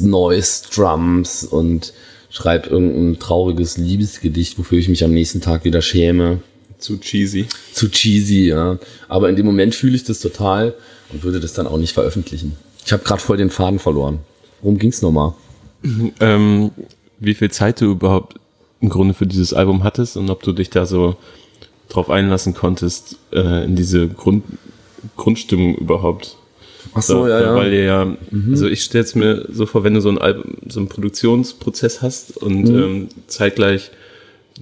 [0.03, 1.93] Noise Drums und
[2.31, 6.41] schreibe irgendein trauriges Liebesgedicht, wofür ich mich am nächsten Tag wieder schäme.
[6.79, 7.47] Zu cheesy.
[7.72, 8.79] Zu cheesy, ja.
[9.09, 10.75] Aber in dem Moment fühle ich das total
[11.12, 12.57] und würde das dann auch nicht veröffentlichen.
[12.85, 14.18] Ich habe gerade voll den Faden verloren.
[14.61, 15.35] Worum ging's nochmal?
[16.20, 16.70] Ähm,
[17.18, 18.37] wie viel Zeit du überhaupt
[18.81, 21.16] im Grunde für dieses Album hattest und ob du dich da so
[21.89, 24.45] drauf einlassen konntest, äh, in diese Grund,
[25.16, 26.37] Grundstimmung überhaupt.
[26.95, 27.55] Ach so, ja, ja.
[27.55, 28.16] Weil ihr ja,
[28.51, 32.03] also ich stelle es mir so vor, wenn du so ein Album, so einen Produktionsprozess
[32.03, 32.78] hast und Mhm.
[32.82, 33.91] ähm, zeitgleich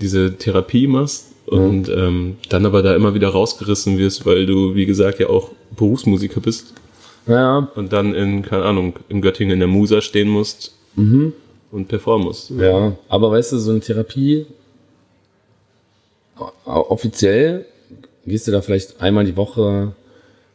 [0.00, 1.94] diese Therapie machst und Mhm.
[1.94, 6.40] ähm, dann aber da immer wieder rausgerissen wirst, weil du, wie gesagt, ja auch Berufsmusiker
[6.40, 6.72] bist
[7.26, 12.26] Ja, und dann in, keine Ahnung, in Göttingen in der Musa stehen musst und performen
[12.26, 12.50] musst.
[12.50, 12.96] ja.
[13.08, 14.46] Aber weißt du, so eine Therapie,
[16.64, 17.66] offiziell
[18.26, 19.92] gehst du da vielleicht einmal die Woche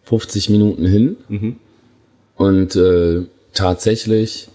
[0.05, 1.17] 50 Minuten hin
[2.35, 3.23] und äh,
[3.53, 4.49] tatsächlich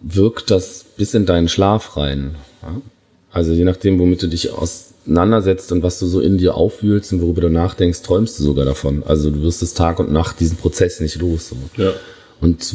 [0.00, 2.36] wirkt das bis in deinen Schlaf rein.
[2.62, 2.80] Ja?
[3.30, 7.20] Also je nachdem, womit du dich auseinandersetzt und was du so in dir aufwühlst und
[7.20, 9.02] worüber du nachdenkst, träumst du sogar davon.
[9.04, 11.48] Also du wirst es Tag und Nacht diesen Prozess nicht los.
[11.48, 11.56] So.
[11.76, 11.92] Ja.
[12.40, 12.74] Und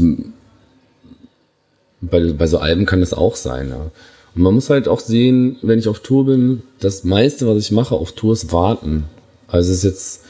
[2.01, 3.69] bei, bei so Alben kann das auch sein.
[3.69, 3.91] Ja.
[4.40, 7.72] Und man muss halt auch sehen, wenn ich auf Tour bin, das meiste, was ich
[7.72, 9.04] mache auf Tour, ist warten.
[9.50, 10.22] Also es ist jetzt,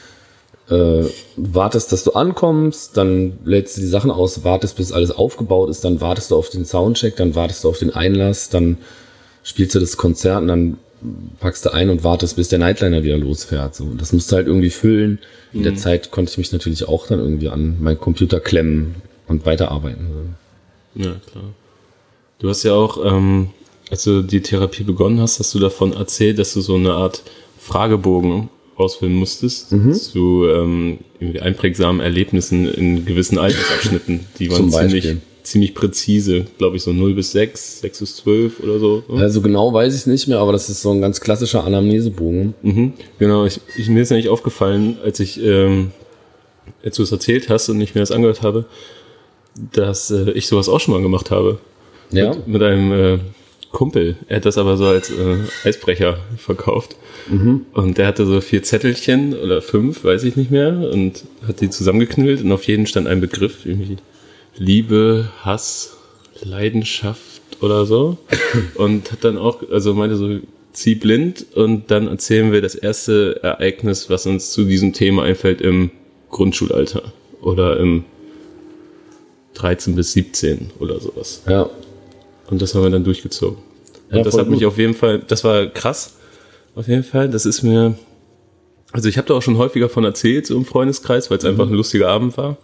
[0.68, 5.70] äh, wartest, dass du ankommst, dann lädst du die Sachen aus, wartest, bis alles aufgebaut
[5.70, 8.78] ist, dann wartest du auf den Soundcheck, dann wartest du auf den Einlass, dann
[9.44, 10.78] spielst du das Konzert und dann
[11.38, 13.76] packst du ein und wartest, bis der Nightliner wieder losfährt.
[13.76, 15.20] So, das musst du halt irgendwie füllen.
[15.52, 18.96] In der Zeit konnte ich mich natürlich auch dann irgendwie an meinen Computer klemmen
[19.28, 20.34] und weiterarbeiten.
[20.96, 21.44] Ja, klar.
[22.40, 23.50] Du hast ja auch, ähm,
[23.90, 27.22] als du die Therapie begonnen hast, hast du davon erzählt, dass du so eine Art
[27.58, 29.92] Fragebogen ausfüllen musstest Mhm.
[29.94, 34.20] zu ähm, irgendwie einprägsamen Erlebnissen in gewissen Altersabschnitten.
[34.38, 38.78] Die waren ziemlich, ziemlich präzise, glaube ich, so 0 bis 6, 6 bis 12 oder
[38.78, 39.02] so.
[39.16, 42.54] Also genau weiß ich es nicht mehr, aber das ist so ein ganz klassischer Anamnesebogen.
[42.62, 45.90] Mhm, genau, ich, ich, mir ist nämlich aufgefallen, als ich, ähm,
[46.82, 48.64] als du es erzählt hast und ich mir das angehört habe,
[49.72, 51.58] dass äh, ich sowas auch schon mal gemacht habe.
[52.12, 52.30] Ja.
[52.30, 53.18] Mit, mit einem äh,
[53.72, 54.16] Kumpel.
[54.28, 56.96] Er hat das aber so als äh, Eisbrecher verkauft.
[57.72, 61.70] Und der hatte so vier Zettelchen oder fünf, weiß ich nicht mehr, und hat die
[61.70, 63.96] zusammengeknüllt und auf jeden stand ein Begriff, irgendwie
[64.56, 65.96] Liebe, Hass,
[66.42, 68.18] Leidenschaft oder so.
[68.74, 70.38] Und hat dann auch, also meinte so,
[70.72, 75.60] zieh blind und dann erzählen wir das erste Ereignis, was uns zu diesem Thema einfällt
[75.60, 75.90] im
[76.30, 77.12] Grundschulalter
[77.42, 78.04] oder im
[79.54, 81.42] 13 bis 17 oder sowas.
[81.48, 81.68] Ja.
[82.50, 83.58] Und das haben wir dann durchgezogen.
[84.10, 84.68] Und Ja, das hat mich gut.
[84.68, 86.14] auf jeden Fall, das war krass.
[86.74, 87.94] Auf jeden Fall, das ist mir,
[88.92, 91.66] also ich habe da auch schon häufiger von erzählt, so im Freundeskreis, weil es einfach
[91.66, 91.72] Mhm.
[91.72, 92.56] ein lustiger Abend war.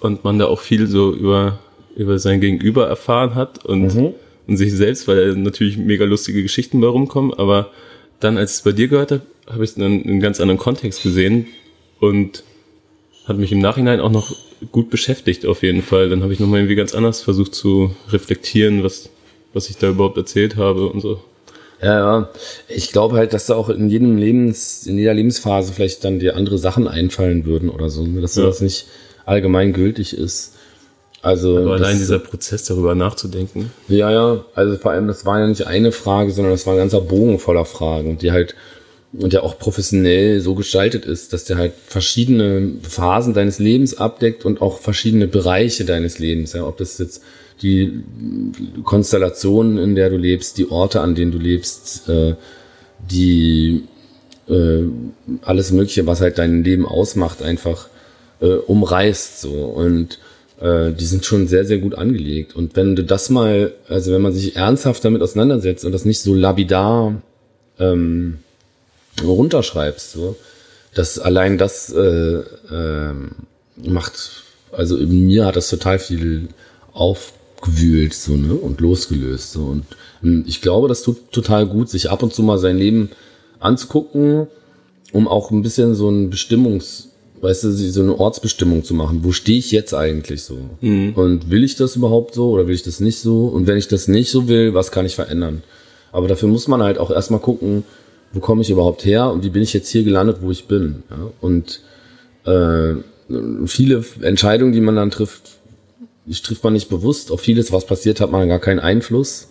[0.00, 1.58] Und man da auch viel so über,
[1.96, 4.14] über sein Gegenüber erfahren hat und, Mhm.
[4.46, 7.34] und sich selbst, weil natürlich mega lustige Geschichten bei rumkommen.
[7.34, 7.70] Aber
[8.20, 10.58] dann, als ich es bei dir gehört habe, habe ich es in einen ganz anderen
[10.58, 11.46] Kontext gesehen
[12.00, 12.44] und
[13.26, 14.34] hat mich im Nachhinein auch noch
[14.72, 16.08] gut beschäftigt auf jeden Fall.
[16.08, 19.08] Dann habe ich nochmal irgendwie ganz anders versucht zu reflektieren, was,
[19.54, 21.20] was ich da überhaupt erzählt habe und so.
[21.82, 22.28] Ja, ja.
[22.68, 26.36] Ich glaube halt, dass da auch in jedem Lebens, in jeder Lebensphase vielleicht dann dir
[26.36, 28.20] andere Sachen einfallen würden oder so, ne?
[28.20, 28.44] dass Ja.
[28.44, 28.86] das nicht
[29.24, 30.54] allgemein gültig ist.
[31.22, 33.70] Also Aber allein dieser Prozess darüber nachzudenken.
[33.88, 36.78] ja, ja, also vor allem, das war ja nicht eine Frage, sondern das war ein
[36.78, 38.54] ganzer Bogen voller Fragen, die halt
[39.12, 44.44] und der auch professionell so gestaltet ist, dass der halt verschiedene Phasen deines Lebens abdeckt
[44.44, 46.52] und auch verschiedene Bereiche deines Lebens.
[46.52, 47.22] Ja, ob das jetzt
[47.62, 48.02] die
[48.84, 52.34] Konstellation, in der du lebst, die Orte, an denen du lebst, äh,
[53.10, 53.82] die
[54.48, 54.82] äh,
[55.42, 57.88] alles Mögliche, was halt dein Leben ausmacht, einfach
[58.40, 60.18] äh, umreißt so und
[60.60, 64.22] äh, die sind schon sehr sehr gut angelegt und wenn du das mal, also wenn
[64.22, 67.20] man sich ernsthaft damit auseinandersetzt und das nicht so lapidar
[67.78, 68.38] ähm,
[69.22, 70.36] runterschreibst, so,
[70.94, 72.42] dass allein das äh,
[72.72, 73.32] ähm,
[73.76, 76.48] macht, also in mir hat das total viel
[76.92, 79.84] aufgewühlt so ne und losgelöst so und
[80.22, 83.10] ähm, ich glaube, das tut total gut, sich ab und zu mal sein Leben
[83.58, 84.46] anzugucken,
[85.12, 87.08] um auch ein bisschen so ein Bestimmungs,
[87.40, 89.20] weißt du, so eine Ortsbestimmung zu machen.
[89.22, 90.58] Wo stehe ich jetzt eigentlich so?
[91.14, 93.46] Und will ich das überhaupt so oder will ich das nicht so?
[93.46, 95.62] Und wenn ich das nicht so will, was kann ich verändern?
[96.12, 97.84] Aber dafür muss man halt auch erstmal gucken,
[98.32, 101.02] wo komme ich überhaupt her und wie bin ich jetzt hier gelandet, wo ich bin.
[101.10, 101.30] Ja?
[101.40, 101.80] Und
[102.44, 102.94] äh,
[103.66, 105.42] viele Entscheidungen, die man dann trifft,
[106.26, 107.32] die trifft man nicht bewusst.
[107.32, 109.48] Auf vieles, was passiert, hat man gar keinen Einfluss.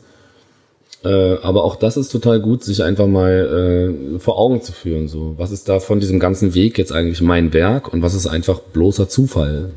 [1.04, 5.08] Äh, aber auch das ist total gut, sich einfach mal äh, vor Augen zu führen.
[5.08, 8.28] So, was ist da von diesem ganzen Weg jetzt eigentlich mein Werk und was ist
[8.28, 9.72] einfach bloßer Zufall?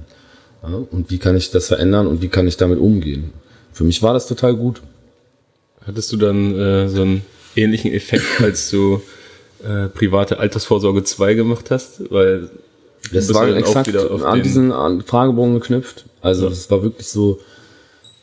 [0.62, 0.80] Ja?
[0.90, 3.32] Und wie kann ich das verändern und wie kann ich damit umgehen?
[3.72, 4.82] Für mich war das total gut.
[5.86, 7.22] Hattest du dann äh, so einen
[7.56, 9.00] ähnlichen Effekt, als du
[9.64, 12.10] äh, private Altersvorsorge 2 gemacht hast?
[12.10, 12.50] Weil
[13.12, 14.72] Das war exakt an diesen
[15.02, 16.04] Fragebogen geknüpft.
[16.20, 16.50] Also Ja.
[16.50, 17.40] das war wirklich so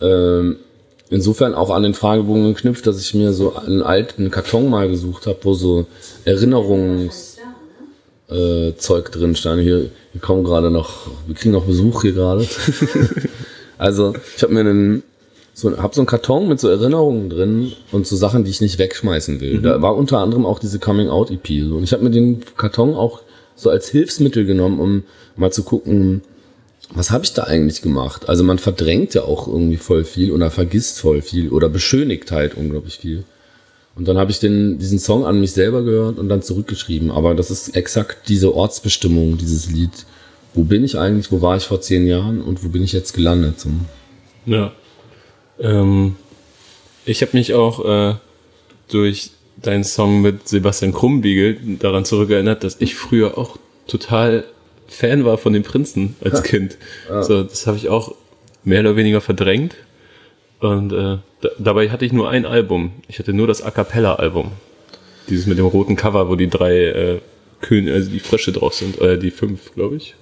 [0.02, 0.58] ähm,
[1.10, 5.28] insofern auch an den Fragebogen geknüpft, dass ich mir so einen alten Karton mal gesucht
[5.28, 5.88] habe, wo so
[6.26, 7.40] Erinnerungszeug
[8.30, 9.62] äh, Zeug drin stand.
[9.62, 12.48] Hier, wir kommen gerade noch, wir kriegen noch Besuch hier gerade.
[13.78, 15.04] also ich habe mir einen
[15.60, 18.80] so, hab so einen Karton mit so Erinnerungen drin und so Sachen, die ich nicht
[18.80, 19.62] wegschmeißen will.
[19.62, 21.48] Da war unter anderem auch diese Coming Out EP.
[21.68, 21.76] So.
[21.76, 23.22] Und ich habe mir den Karton auch
[23.56, 25.04] so als Hilfsmittel genommen, um
[25.36, 26.22] mal zu gucken,
[26.94, 28.30] was habe ich da eigentlich gemacht?
[28.30, 32.56] Also man verdrängt ja auch irgendwie voll viel oder vergisst voll viel oder beschönigt halt
[32.56, 33.26] unglaublich viel.
[33.96, 37.12] Und dann habe ich den, diesen Song an mich selber gehört und dann zurückgeschrieben.
[37.12, 39.92] Aber das ist exakt diese Ortsbestimmung, dieses Lied.
[40.54, 41.34] Wo bin ich eigentlich?
[41.34, 42.42] Wo war ich vor zehn Jahren?
[42.42, 43.60] Und wo bin ich jetzt gelandet?
[43.60, 43.70] So.
[44.46, 44.72] Ja.
[45.60, 46.16] Ähm,
[47.06, 48.16] ich habe mich auch äh,
[48.90, 53.58] durch deinen Song mit Sebastian Krumbiegel daran zurückerinnert, dass ich früher auch
[53.88, 54.46] total
[54.88, 56.78] Fan war von den Prinzen als Kind.
[57.24, 58.16] So, das habe ich auch
[58.64, 59.76] mehr oder weniger verdrängt.
[60.60, 62.92] Und äh, da, dabei hatte ich nur ein Album.
[63.08, 64.52] Ich hatte nur das A Cappella-Album.
[65.30, 67.20] Dieses mit dem roten Cover, wo die drei äh,
[67.62, 69.00] Könige, also die Frösche drauf sind.
[69.00, 70.16] Oder die fünf, glaube ich.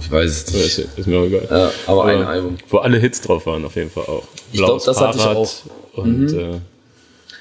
[0.00, 0.78] Ich weiß es nicht.
[0.78, 1.46] Ist, ist mir auch egal.
[1.50, 2.56] Ja, aber ein Aber Album.
[2.68, 4.24] Wo alle Hits drauf waren, auf jeden Fall auch.
[4.52, 5.98] Ich glaub, Blaues das hatte ich Fahrrad auch.
[5.98, 6.58] Und äh,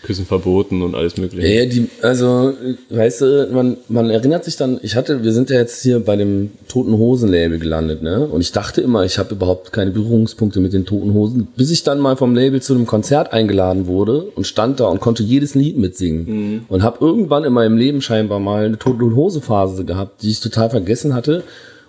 [0.05, 1.47] Küssen verboten und alles mögliche.
[1.47, 2.53] Ja, die, also,
[2.89, 6.15] weißt du, man, man erinnert sich dann, ich hatte, wir sind ja jetzt hier bei
[6.15, 8.25] dem Toten Hosen Label gelandet, ne?
[8.25, 11.83] Und ich dachte immer, ich habe überhaupt keine Berührungspunkte mit den Toten Hosen, bis ich
[11.83, 15.55] dann mal vom Label zu einem Konzert eingeladen wurde und stand da und konnte jedes
[15.55, 16.65] Lied mitsingen.
[16.69, 20.39] Und habe irgendwann in meinem Leben scheinbar mal eine Toten Hose Phase gehabt, die ich
[20.39, 21.43] total vergessen hatte.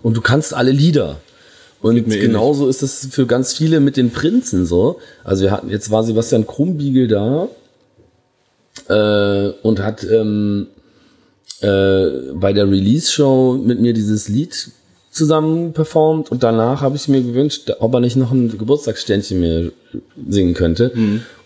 [0.07, 1.17] Und du kannst alle Lieder.
[1.83, 2.21] Und ähnlich.
[2.21, 5.01] genauso ist es für ganz viele mit den Prinzen so.
[5.25, 7.49] Also wir hatten, jetzt war Sebastian Krumbiegel da,
[8.89, 10.69] äh, und hat ähm,
[11.61, 14.71] äh, bei der Release-Show mit mir dieses Lied
[15.11, 19.73] zusammen performt und danach habe ich mir gewünscht, ob er nicht noch ein Geburtstagsständchen mir
[20.29, 20.93] singen könnte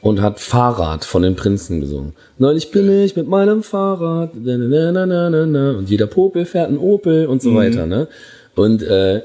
[0.03, 2.13] und hat Fahrrad von den Prinzen gesungen.
[2.37, 7.87] Neulich bin ich mit meinem Fahrrad und jeder Popel fährt ein Opel und so weiter.
[7.87, 8.09] Ne?
[8.57, 9.23] Und äh,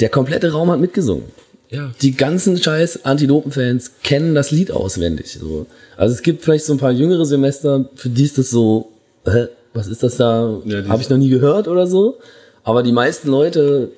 [0.00, 1.24] der komplette Raum hat mitgesungen.
[1.70, 1.92] Ja.
[2.00, 5.38] Die ganzen scheiß Antilopen-Fans kennen das Lied auswendig.
[5.40, 5.66] So.
[5.96, 8.88] Also es gibt vielleicht so ein paar jüngere Semester, für die ist das so,
[9.26, 10.60] hä, was ist das da?
[10.64, 12.18] Ja, Habe ich noch nie gehört oder so.
[12.64, 13.90] Aber die meisten Leute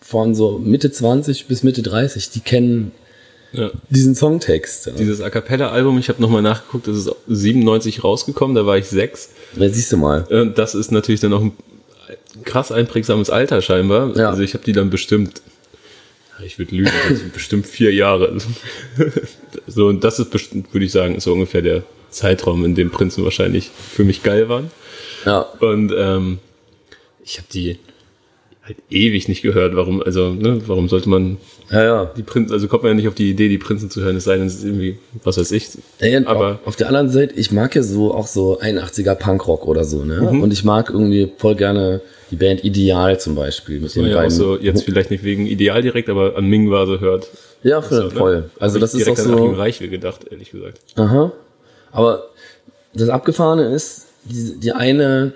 [0.00, 2.90] von so Mitte 20 bis Mitte 30, die kennen
[3.52, 3.70] Ja.
[3.90, 4.86] diesen Songtext.
[4.86, 4.92] Ja.
[4.92, 9.30] Dieses A Cappella-Album, ich habe nochmal nachgeguckt, das ist 97 rausgekommen, da war ich sechs.
[9.56, 10.26] Da siehst du mal.
[10.30, 11.52] Äh, Das ist natürlich dann auch ein
[12.44, 14.16] krass einprägsames Alter scheinbar.
[14.16, 14.30] Ja.
[14.30, 15.42] Also ich habe die dann bestimmt,
[16.44, 16.90] ich würde lügen,
[17.32, 18.38] bestimmt vier Jahre.
[19.66, 22.90] so, und das ist bestimmt, würde ich sagen, ist so ungefähr der Zeitraum, in dem
[22.90, 24.70] Prinzen wahrscheinlich für mich geil waren.
[25.24, 25.40] Ja.
[25.40, 26.38] Und ähm,
[27.22, 27.78] ich habe die
[28.68, 29.74] halt ewig nicht gehört.
[29.74, 31.38] Warum, also, ne, warum sollte man
[31.70, 32.10] Ja, ja.
[32.16, 34.24] die Prinzen, also kommt man ja nicht auf die Idee, die Prinzen zu hören, es
[34.24, 35.68] sei denn, es ist irgendwie, was weiß ich.
[36.00, 39.84] Und Aber- auf der anderen Seite, ich mag ja so auch so 81er Punkrock oder
[39.84, 40.28] so, ne?
[40.30, 40.42] Mhm.
[40.42, 42.00] Und ich mag irgendwie voll gerne
[42.30, 43.80] die Band Ideal zum Beispiel.
[43.80, 44.30] Mit den Ja, auch beiden.
[44.30, 47.26] so, jetzt vielleicht nicht wegen Ideal direkt, aber an Ming war so hört.
[47.62, 47.98] ja, voll.
[47.98, 48.10] So, ne?
[48.10, 48.50] voll.
[48.60, 49.46] Also Hab das ist auch so.
[49.52, 50.78] Reichel gedacht, ehrlich gesagt.
[50.96, 51.32] Aha.
[51.90, 52.24] Aber
[52.94, 55.32] das Abgefahrene ist, die, die eine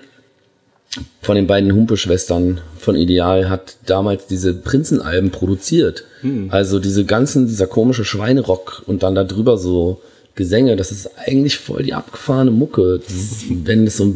[1.21, 6.03] von den beiden Humpe-Schwestern von Ideal hat damals diese Prinzenalben produziert.
[6.51, 10.01] Also diese ganzen, dieser komische Schweinerock und dann da drüber so
[10.35, 12.99] Gesänge, das ist eigentlich voll die abgefahrene Mucke.
[13.07, 14.15] Dieses, wenn es so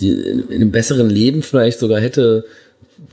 [0.00, 2.44] die, in einem besseren Leben vielleicht sogar hätte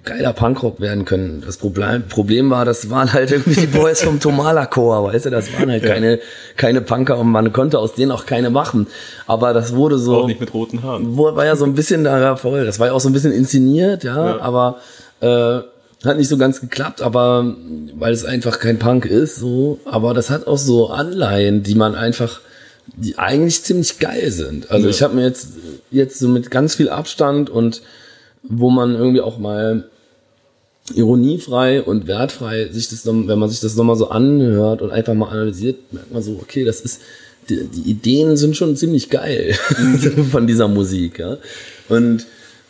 [0.06, 1.44] geiler Punkrock werden können.
[1.46, 5.30] Das Problem, Problem war, das waren halt irgendwie die Boys vom Tomala Chor, weißt du,
[5.30, 6.20] das waren halt keine,
[6.58, 8.88] keine Punker und man konnte aus denen auch keine machen.
[9.28, 11.18] Aber das wurde so, Auch nicht mit roten Haaren.
[11.18, 12.66] war ja so ein bisschen da ja, voll.
[12.66, 14.40] Das war ja auch so ein bisschen inszeniert, ja, Ja.
[14.42, 14.78] aber
[15.22, 15.60] äh,
[16.06, 17.54] hat nicht so ganz geklappt, aber
[17.96, 19.80] weil es einfach kein Punk ist, so.
[19.86, 22.42] Aber das hat auch so Anleihen, die man einfach,
[22.88, 24.70] die eigentlich ziemlich geil sind.
[24.72, 24.92] Also Ja.
[24.92, 25.48] ich habe mir jetzt
[25.92, 27.82] jetzt so mit ganz viel Abstand und
[28.44, 29.86] wo man irgendwie auch mal
[30.94, 35.30] ironiefrei und wertfrei sich das, wenn man sich das nochmal so anhört und einfach mal
[35.30, 37.02] analysiert, merkt man so, okay, das ist,
[37.50, 39.54] die, die Ideen sind schon ziemlich geil
[40.32, 41.38] von dieser Musik, ja.
[41.90, 42.26] Und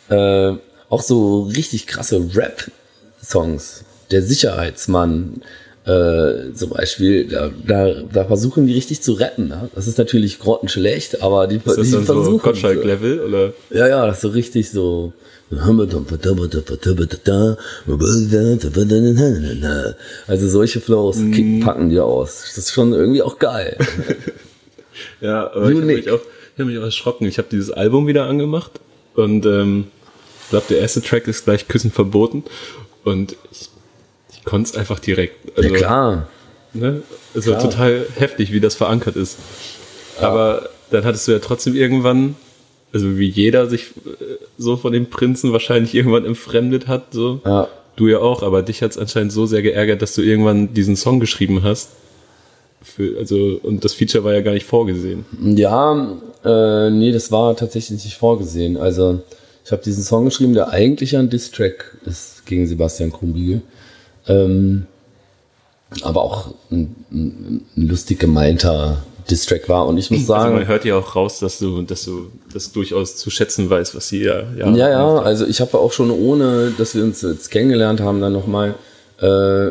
[0.08, 0.52] äh,
[0.88, 3.84] auch so richtig krasse Rap-Songs.
[4.10, 5.42] Der Sicherheitsmann,
[5.86, 9.48] äh, zum Beispiel, da, da, da versuchen die richtig zu rappen.
[9.48, 9.68] Ja?
[9.74, 12.42] Das ist natürlich grottenschlecht, aber die, Ist das die dann so versuchen.
[12.42, 13.52] Gottschalk-Level oder?
[13.70, 15.12] Ja, ja, das ist so richtig so.
[20.26, 22.42] Also solche Flows kick, packen die aus.
[22.54, 23.76] Das ist schon irgendwie auch geil.
[25.20, 26.20] Ja, aber ich habe mich auch,
[26.54, 27.26] ich hab mich auch erschrocken.
[27.26, 28.70] Ich habe dieses Album wieder angemacht
[29.16, 29.88] und ähm,
[30.44, 32.44] ich glaube, der erste Track ist gleich Küssen verboten
[33.02, 33.70] und ich,
[34.32, 35.58] ich konnte es einfach direkt.
[35.58, 36.28] Also, ja klar.
[36.74, 37.02] Ne?
[37.34, 37.70] Es war Klar.
[37.70, 39.36] total heftig, wie das verankert ist.
[40.20, 42.36] Aber dann hattest du ja trotzdem irgendwann,
[42.94, 44.24] also wie jeder sich äh,
[44.56, 47.40] so von dem Prinzen wahrscheinlich irgendwann entfremdet hat, so.
[47.44, 47.68] Ja.
[47.96, 50.96] Du ja auch, aber dich hat es anscheinend so sehr geärgert, dass du irgendwann diesen
[50.96, 51.90] Song geschrieben hast.
[52.82, 55.24] Für, also, und das Feature war ja gar nicht vorgesehen.
[55.40, 58.76] Ja, äh, nee, das war tatsächlich nicht vorgesehen.
[58.76, 59.20] Also
[59.64, 63.62] ich habe diesen Song geschrieben, der eigentlich ein Diss-Track ist gegen Sebastian Krumbiegel.
[64.26, 64.86] Ähm,
[66.02, 69.86] aber auch ein, ein, ein lustig gemeinter Diss-Track war.
[69.86, 72.72] Und ich muss Also sagen, man hört ja auch raus, dass du, dass du das
[72.72, 74.42] durchaus zu schätzen weißt, was sie ja.
[74.56, 78.20] Ja, Ja, ja, also ich habe auch schon ohne, dass wir uns jetzt kennengelernt haben,
[78.20, 78.74] dann nochmal,
[79.20, 79.70] äh,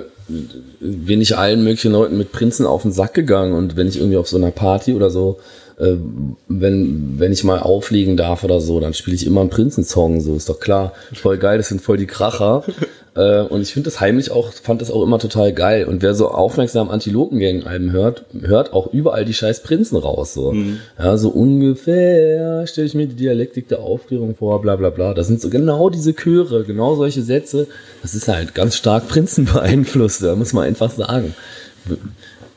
[0.79, 4.17] bin ich allen möglichen Leuten mit Prinzen auf den Sack gegangen und wenn ich irgendwie
[4.17, 5.39] auf so einer Party oder so,
[5.79, 5.95] äh,
[6.47, 10.35] wenn, wenn ich mal auflegen darf oder so, dann spiele ich immer einen Prinzensong, so
[10.35, 10.93] ist doch klar.
[11.13, 12.63] Voll geil, das sind voll die Kracher.
[13.15, 15.85] Äh, und ich finde das heimlich auch, fand das auch immer total geil.
[15.85, 20.55] Und wer so aufmerksam Antilopengang-Alben hört, hört auch überall die scheiß Prinzen raus, so.
[20.97, 25.13] Ja, so ungefähr stelle ich mir die Dialektik der Aufklärung vor, bla bla bla.
[25.13, 27.67] Das sind so genau diese Chöre, genau solche Sätze.
[28.01, 31.35] Das ist halt ganz stark Prinzen beeinflusst, da muss man einfach sagen.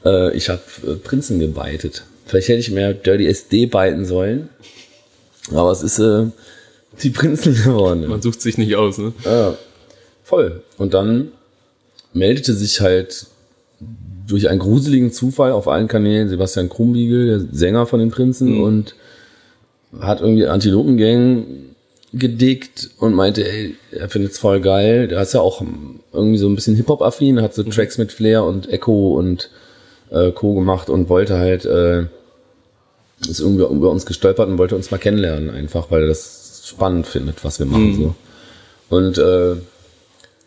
[0.05, 2.05] Äh, ich habe äh, Prinzen gebeitet.
[2.25, 4.49] Vielleicht hätte ich mehr Dirty SD beiten sollen.
[5.53, 6.27] Aber es ist äh,
[7.03, 8.07] die Prinzen geworden.
[8.09, 9.13] Man sucht sich nicht aus, ne?
[9.25, 9.57] Ja,
[10.27, 10.63] voll.
[10.77, 11.31] Und dann
[12.13, 13.27] meldete sich halt
[14.27, 18.97] durch einen gruseligen Zufall auf allen Kanälen Sebastian Krumbiegel, der Sänger von den Prinzen, und
[20.01, 21.47] hat irgendwie Antilopengang
[22.13, 25.07] gedickt und meinte, ey, er findet es voll geil.
[25.07, 25.63] Der ist ja auch
[26.13, 29.51] irgendwie so ein bisschen Hip-Hop-affin, hat so Tracks mit Flair und Echo und
[30.11, 30.55] äh, Co.
[30.55, 32.07] gemacht und wollte halt, äh,
[33.29, 37.07] ist irgendwie über uns gestolpert und wollte uns mal kennenlernen, einfach, weil er das spannend
[37.07, 37.95] findet, was wir machen.
[38.91, 38.97] So.
[38.97, 39.57] Und äh,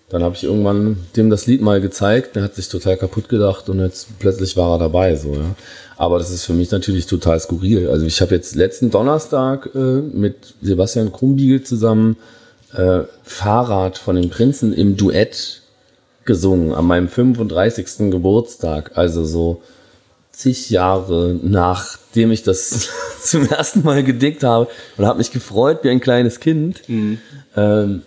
[0.09, 3.69] Dann habe ich irgendwann dem das Lied mal gezeigt, der hat sich total kaputt gedacht
[3.69, 5.55] und jetzt plötzlich war er dabei, so, ja.
[5.97, 7.89] Aber das ist für mich natürlich total skurril.
[7.89, 12.15] Also ich habe jetzt letzten Donnerstag äh, mit Sebastian Krumbiegel zusammen
[12.73, 15.61] äh, Fahrrad von den Prinzen im Duett
[16.23, 18.11] gesungen an meinem 35.
[18.11, 18.91] Geburtstag.
[18.95, 19.61] Also so
[20.31, 22.89] zig Jahre nachdem ich das
[23.23, 26.87] zum ersten Mal gedickt habe und habe mich gefreut wie ein kleines Kind.
[26.87, 27.17] Mhm.
[27.57, 28.03] Ähm,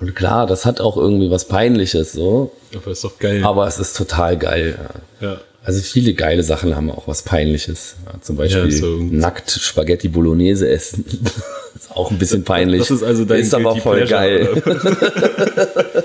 [0.00, 2.52] und klar, das hat auch irgendwie was Peinliches so.
[2.74, 3.42] Aber ist doch geil.
[3.44, 4.78] Aber es ist total geil.
[5.20, 5.28] Ja.
[5.28, 5.40] ja.
[5.64, 7.96] Also viele geile Sachen haben auch was Peinliches.
[8.06, 11.04] Ja, zum Beispiel ja, so nackt Spaghetti Bolognese essen.
[11.74, 12.80] ist auch ein bisschen peinlich.
[12.80, 16.04] Das ist also dein Ist aber voll Pleasure, geil.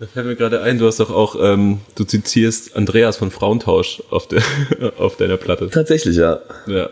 [0.00, 4.00] Da fällt mir gerade ein, du hast doch auch, ähm, du zitierst Andreas von Frauentausch
[4.10, 4.42] auf, der,
[4.98, 5.68] auf deiner Platte.
[5.70, 6.40] Tatsächlich, ja.
[6.68, 6.88] Ja,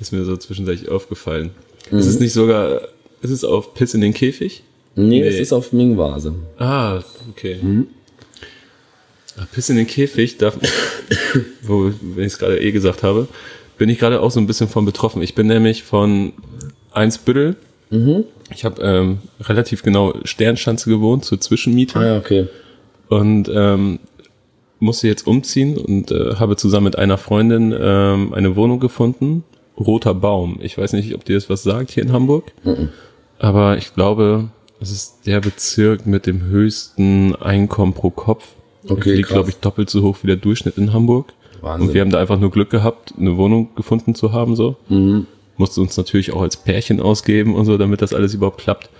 [0.00, 1.52] ist mir so zwischenzeitlich aufgefallen.
[1.90, 1.98] Mhm.
[1.98, 2.82] Ist es nicht sogar,
[3.22, 4.62] ist es auf Piss in den Käfig?
[4.94, 5.26] Nee, nee.
[5.26, 6.34] es ist auf Ming-Vase.
[6.58, 7.58] Ah, okay.
[9.38, 10.52] Ah, Piss in den Käfig, da,
[11.62, 13.28] wo, wenn ich es gerade eh gesagt habe,
[13.78, 15.22] bin ich gerade auch so ein bisschen von betroffen.
[15.22, 16.34] Ich bin nämlich von
[16.92, 17.56] Einsbüttel
[17.92, 18.24] Mhm.
[18.52, 21.98] Ich habe ähm, relativ genau Sternschanze gewohnt, zur Zwischenmiete.
[21.98, 22.48] Ah, ja, okay.
[23.08, 24.00] Und ähm,
[24.80, 29.44] musste jetzt umziehen und äh, habe zusammen mit einer Freundin ähm, eine Wohnung gefunden.
[29.78, 30.58] Roter Baum.
[30.62, 32.52] Ich weiß nicht, ob dir das was sagt hier in Hamburg.
[32.64, 32.88] Mhm.
[33.42, 34.48] Aber ich glaube,
[34.80, 38.48] es ist der Bezirk mit dem höchsten Einkommen pro Kopf.
[38.88, 41.32] Okay, liegt, glaube ich, doppelt so hoch wie der Durchschnitt in Hamburg.
[41.60, 41.88] Wahnsinn.
[41.88, 44.76] Und wir haben da einfach nur Glück gehabt, eine Wohnung gefunden zu haben, so.
[44.88, 45.26] Mhm
[45.56, 48.90] musste uns natürlich auch als Pärchen ausgeben und so, damit das alles überhaupt klappt.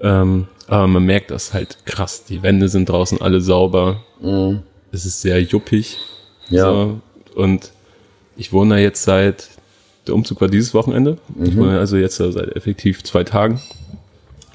[0.00, 2.24] Ähm, aber man merkt das halt krass.
[2.24, 4.02] Die Wände sind draußen alle sauber.
[4.20, 4.62] Mhm.
[4.90, 5.98] Es ist sehr juppig.
[6.48, 6.64] Ja.
[6.64, 7.00] So.
[7.34, 7.70] Und
[8.36, 9.48] ich wohne da jetzt seit,
[10.06, 11.18] der Umzug war dieses Wochenende.
[11.34, 11.44] Mhm.
[11.46, 13.60] Ich wohne also jetzt seit effektiv zwei Tagen.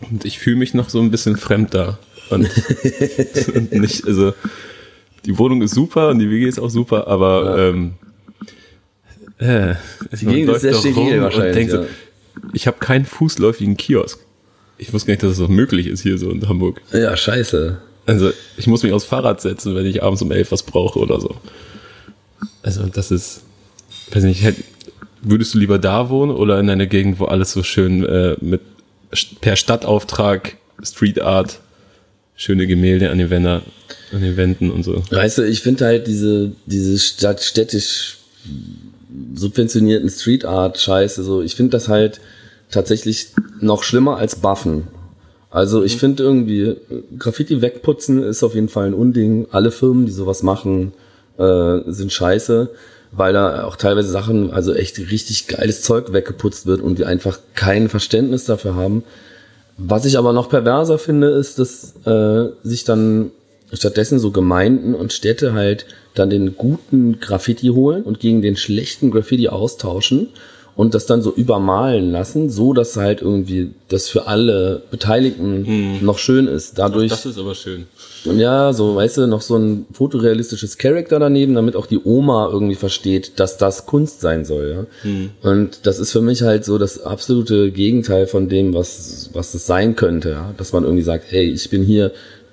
[0.09, 1.97] Und ich fühle mich noch so ein bisschen fremd da.
[2.29, 2.49] Und,
[3.55, 4.33] und nicht, also,
[5.25, 7.69] die Wohnung ist super und die WG ist auch super, aber ja.
[7.69, 7.93] ähm,
[9.39, 9.75] äh,
[10.19, 11.67] die Gegend ist sehr steril wahrscheinlich.
[11.67, 11.83] Ja.
[11.83, 11.87] So,
[12.53, 14.19] ich habe keinen fußläufigen Kiosk.
[14.77, 16.81] Ich wusste gar nicht, dass das auch möglich ist hier so in Hamburg.
[16.91, 17.79] Ja, scheiße.
[18.05, 21.19] Also ich muss mich aufs Fahrrad setzen, wenn ich abends um elf was brauche oder
[21.19, 21.35] so.
[22.61, 23.41] Also das ist,
[24.11, 24.57] weiß nicht, hätt,
[25.21, 28.61] würdest du lieber da wohnen oder in einer Gegend, wo alles so schön äh, mit
[29.41, 31.59] per Stadtauftrag, Street Art,
[32.35, 33.61] schöne Gemälde an den, Wänden,
[34.11, 35.03] an den Wänden und so.
[35.09, 38.17] Weißt du, ich finde halt diese, diese Stadt städtisch
[39.33, 41.41] subventionierten Street Art Scheiße so.
[41.41, 42.19] Ich finde das halt
[42.69, 44.87] tatsächlich noch schlimmer als Buffen.
[45.49, 45.99] Also ich mhm.
[45.99, 46.75] finde irgendwie
[47.17, 49.47] Graffiti wegputzen ist auf jeden Fall ein Unding.
[49.51, 50.93] Alle Firmen, die sowas machen,
[51.37, 52.69] äh, sind scheiße,
[53.11, 57.39] weil da auch teilweise Sachen, also echt richtig geiles Zeug weggeputzt wird und die einfach
[57.55, 59.03] kein Verständnis dafür haben.
[59.77, 63.31] Was ich aber noch perverser finde, ist, dass äh, sich dann
[63.73, 65.85] stattdessen so Gemeinden und Städte halt
[66.15, 70.29] dann den guten Graffiti holen und gegen den schlechten Graffiti austauschen
[70.77, 76.05] und das dann so übermalen lassen, so dass halt irgendwie das für alle Beteiligten hm.
[76.05, 76.77] noch schön ist.
[76.77, 77.11] Dadurch.
[77.11, 77.87] Ach, das ist aber schön.
[78.25, 82.75] Ja, so, weißt du, noch so ein fotorealistisches Charakter daneben, damit auch die Oma irgendwie
[82.75, 85.09] versteht, dass das Kunst sein soll, ja.
[85.09, 85.29] Hm.
[85.41, 89.65] Und das ist für mich halt so das absolute Gegenteil von dem, was, was das
[89.65, 90.53] sein könnte, ja.
[90.57, 92.11] Dass man irgendwie sagt, hey, ich bin hier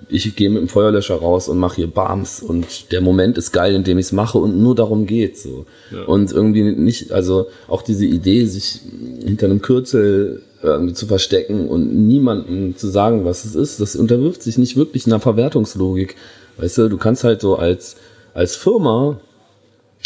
[0.09, 3.75] ich gehe mit dem Feuerlöscher raus und mache hier Bams und der Moment ist geil,
[3.75, 5.67] in dem ich es mache und nur darum geht so.
[5.93, 6.05] Ja.
[6.05, 8.81] Und irgendwie nicht, also auch diese Idee, sich
[9.25, 14.43] hinter einem Kürzel irgendwie zu verstecken und niemandem zu sagen, was es ist, das unterwirft
[14.43, 16.17] sich nicht wirklich einer Verwertungslogik.
[16.57, 17.97] Weißt du, du kannst halt so als,
[18.33, 19.21] als Firma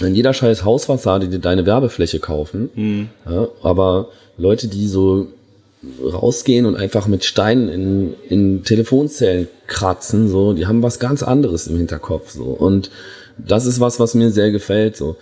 [0.01, 3.09] in jeder scheiß Hausfassade dir deine Werbefläche kaufen, mhm.
[3.29, 5.27] ja, aber Leute, die so
[6.03, 11.67] rausgehen und einfach mit Steinen in, in Telefonzellen kratzen, so, die haben was ganz anderes
[11.67, 12.45] im Hinterkopf, so.
[12.45, 12.91] Und
[13.37, 15.17] das ist was, was mir sehr gefällt, so.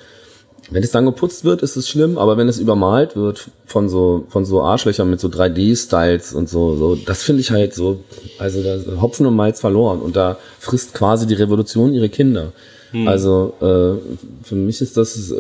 [0.69, 4.27] Wenn es dann geputzt wird, ist es schlimm, aber wenn es übermalt wird von so,
[4.31, 8.01] von so Arschlöchern mit so 3D-Styles und so, so, das finde ich halt so,
[8.39, 12.53] also da Hopfen und Malz verloren und da frisst quasi die Revolution ihre Kinder.
[12.97, 13.09] Hm.
[13.09, 15.35] Also äh, für mich ist das äh,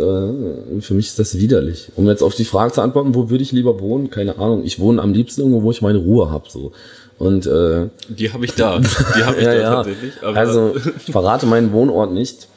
[0.80, 1.90] für mich ist das widerlich.
[1.96, 4.10] Um jetzt auf die Frage zu antworten, wo würde ich lieber wohnen?
[4.10, 4.62] Keine Ahnung.
[4.64, 6.44] Ich wohne am liebsten irgendwo, wo ich meine Ruhe habe.
[6.50, 6.72] So.
[7.18, 8.78] Und äh, die habe ich da.
[8.78, 9.74] Die habe ich ja, da ja.
[9.76, 10.12] tatsächlich.
[10.22, 10.76] also
[11.06, 12.48] ich verrate meinen Wohnort nicht,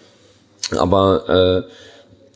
[0.75, 1.71] aber äh,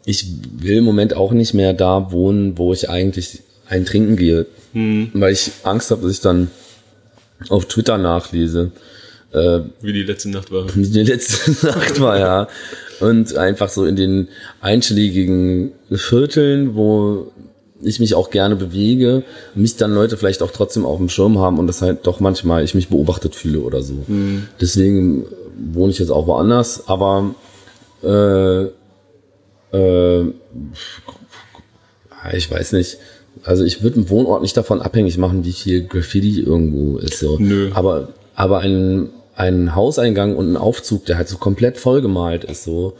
[0.05, 0.26] ich
[0.57, 5.11] will im Moment auch nicht mehr da wohnen, wo ich eigentlich ein Trinken gehe, hm.
[5.14, 6.49] weil ich Angst habe, dass ich dann
[7.49, 8.72] auf Twitter nachlese
[9.34, 10.66] äh, Wie die letzte Nacht war.
[10.76, 12.48] Wie die letzte Nacht war, ja.
[13.00, 14.30] Und einfach so in den
[14.62, 17.32] einschlägigen Vierteln, wo
[17.82, 19.24] ich mich auch gerne bewege,
[19.56, 22.64] mich dann Leute vielleicht auch trotzdem auf dem Schirm haben und das halt doch manchmal
[22.64, 24.06] ich mich beobachtet fühle oder so.
[24.08, 24.48] Mhm.
[24.62, 25.26] Deswegen
[25.74, 27.36] wohne ich jetzt auch woanders, aber
[28.04, 28.68] äh,
[29.74, 30.32] äh,
[32.34, 32.98] ich weiß nicht.
[33.44, 37.20] Also ich würde einen Wohnort nicht davon abhängig machen, wie viel Graffiti irgendwo ist.
[37.20, 37.38] So.
[37.40, 37.72] Nö.
[37.74, 42.94] Aber, aber ein, ein Hauseingang und ein Aufzug, der halt so komplett vollgemalt ist, so,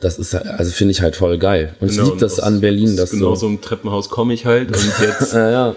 [0.00, 1.74] das ist also finde ich halt voll geil.
[1.80, 2.96] Und genau, ich liebe das an Berlin.
[2.96, 5.76] Das genau so, so ein Treppenhaus komme ich halt und jetzt ja, ja.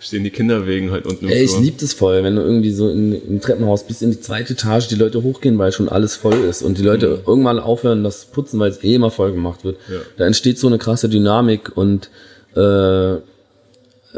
[0.00, 2.72] stehen die Kinder wegen halt unten im Ey, ich liebe das voll, wenn du irgendwie
[2.72, 6.16] so in, im Treppenhaus bis in die zweite Etage die Leute hochgehen, weil schon alles
[6.16, 7.22] voll ist und die Leute mhm.
[7.26, 9.76] irgendwann aufhören, das putzen, weil es eh immer voll gemacht wird.
[9.90, 9.98] Ja.
[10.16, 12.10] Da entsteht so eine krasse Dynamik und
[12.54, 13.16] äh,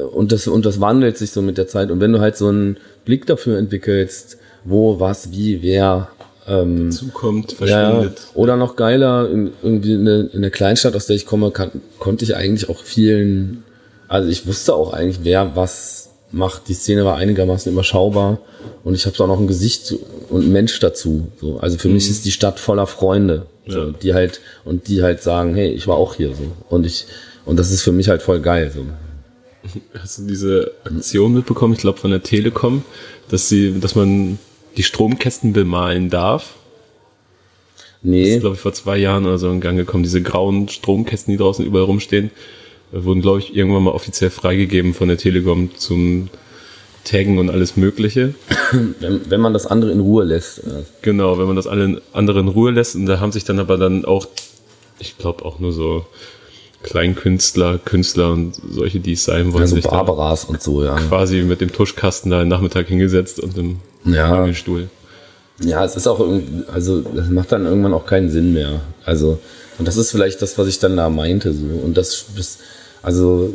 [0.00, 2.48] und das und das wandelt sich so mit der Zeit und wenn du halt so
[2.48, 6.08] einen Blick dafür entwickelst, wo, was, wie, wer
[6.46, 8.18] ähm, zukommt, verschwindet.
[8.18, 11.50] Ja, oder noch geiler, in, irgendwie in, der, in der Kleinstadt, aus der ich komme,
[11.50, 13.64] kann, konnte ich eigentlich auch vielen,
[14.08, 16.68] also ich wusste auch eigentlich, wer was macht.
[16.68, 18.38] Die Szene war einigermaßen überschaubar
[18.82, 19.94] und ich habe auch noch ein Gesicht
[20.28, 21.28] und ein Mensch dazu.
[21.40, 21.58] So.
[21.58, 21.94] Also für mhm.
[21.94, 23.90] mich ist die Stadt voller Freunde, so, ja.
[24.02, 27.06] die halt und die halt sagen, hey, ich war auch hier so und ich
[27.46, 28.70] und das ist für mich halt voll geil.
[28.74, 28.84] So.
[29.98, 31.74] Hast du diese Aktion mitbekommen?
[31.74, 32.82] Ich glaube von der Telekom,
[33.28, 34.38] dass sie, dass man
[34.76, 36.54] die Stromkästen bemalen darf.
[38.02, 38.22] Nee.
[38.22, 40.02] Das ist, glaube ich, vor zwei Jahren oder so in Gang gekommen.
[40.02, 42.30] Diese grauen Stromkästen, die draußen überall rumstehen,
[42.92, 46.28] wurden, glaube ich, irgendwann mal offiziell freigegeben von der Telekom zum
[47.04, 48.34] Taggen und alles Mögliche.
[49.00, 50.62] Wenn, wenn man das andere in Ruhe lässt.
[51.02, 52.96] Genau, wenn man das alle andere in Ruhe lässt.
[52.96, 54.26] Und da haben sich dann aber dann auch,
[54.98, 56.06] ich glaube auch nur so
[56.82, 59.62] Kleinkünstler, Künstler und solche, die es sein wollen.
[59.62, 60.96] Also Barbaras und so, ja.
[60.96, 64.52] Quasi mit dem Tuschkasten da den Nachmittag hingesetzt und im ja.
[64.54, 64.88] Stuhl.
[65.60, 68.80] Ja, es ist auch irgendwie, also das macht dann irgendwann auch keinen Sinn mehr.
[69.04, 69.38] Also,
[69.78, 71.64] und das ist vielleicht das, was ich dann da meinte, so.
[71.64, 72.58] Und das, das
[73.02, 73.54] also,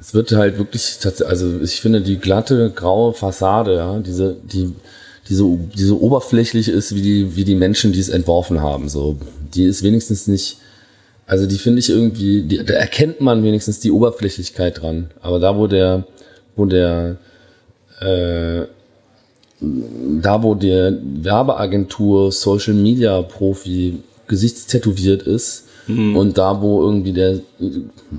[0.00, 4.72] es wird halt wirklich, also ich finde die glatte, graue Fassade, ja, diese, die,
[5.28, 8.88] die so, die so oberflächlich ist, wie die, wie die Menschen, die es entworfen haben,
[8.88, 9.18] so.
[9.54, 10.58] Die ist wenigstens nicht,
[11.26, 15.10] also die finde ich irgendwie, die, da erkennt man wenigstens die Oberflächlichkeit dran.
[15.20, 16.04] Aber da, wo der,
[16.56, 17.16] wo der,
[18.02, 18.66] äh,
[19.60, 26.16] da wo der Werbeagentur, Social Media Profi gesichtstätowiert ist mhm.
[26.16, 27.40] und da wo irgendwie der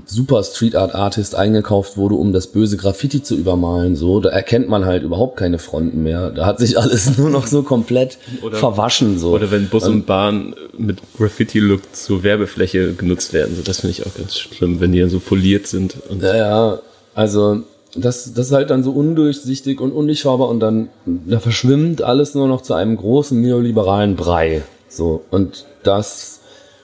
[0.05, 4.69] super Street Art Artist eingekauft wurde, um das böse Graffiti zu übermalen, so, da erkennt
[4.69, 6.29] man halt überhaupt keine Fronten mehr.
[6.31, 9.31] Da hat sich alles nur noch so komplett oder, verwaschen, so.
[9.31, 14.05] Oder wenn Bus und Bahn mit Graffiti-Look zur Werbefläche genutzt werden, so, das finde ich
[14.05, 15.95] auch ganz schlimm, wenn die dann so foliert sind.
[16.21, 16.79] ja, ja,
[17.15, 17.63] also,
[17.95, 22.47] das, das ist halt dann so undurchsichtig und undurchschaubar und dann da verschwimmt alles nur
[22.47, 24.63] noch zu einem großen neoliberalen Brei.
[24.89, 26.39] So, und das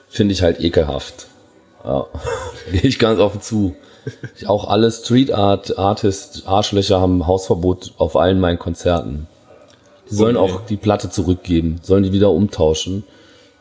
[0.08, 1.26] finde ich halt ekelhaft.
[1.84, 2.06] Ja.
[2.72, 3.74] Gehe ich ganz offen zu.
[4.46, 9.26] Auch alle Street Art Artists, Arschlöcher haben Hausverbot auf allen meinen Konzerten.
[10.10, 10.52] Die sollen okay.
[10.52, 13.04] auch die Platte zurückgeben, sollen die wieder umtauschen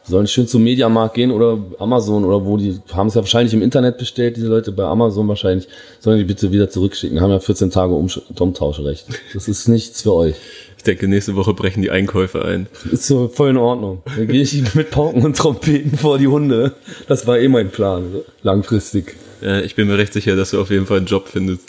[0.10, 3.62] sollen schön zum Mediamarkt gehen oder Amazon oder wo die haben es ja wahrscheinlich im
[3.62, 5.68] Internet bestellt, diese Leute bei Amazon wahrscheinlich,
[6.00, 9.06] sollen die bitte wieder zurückschicken, haben ja 14 Tage um Umtauschrecht.
[9.34, 10.36] Das ist nichts für euch.
[10.78, 12.68] Ich denke, nächste Woche brechen die Einkäufe ein.
[12.90, 14.02] Ist so voll in Ordnung.
[14.16, 16.74] Da gehe ich mit Pauken und Trompeten vor die Hunde.
[17.08, 18.06] Das war eh mein Plan,
[18.44, 19.16] langfristig.
[19.42, 21.62] Ja, ich bin mir recht sicher, dass du auf jeden Fall einen Job findest.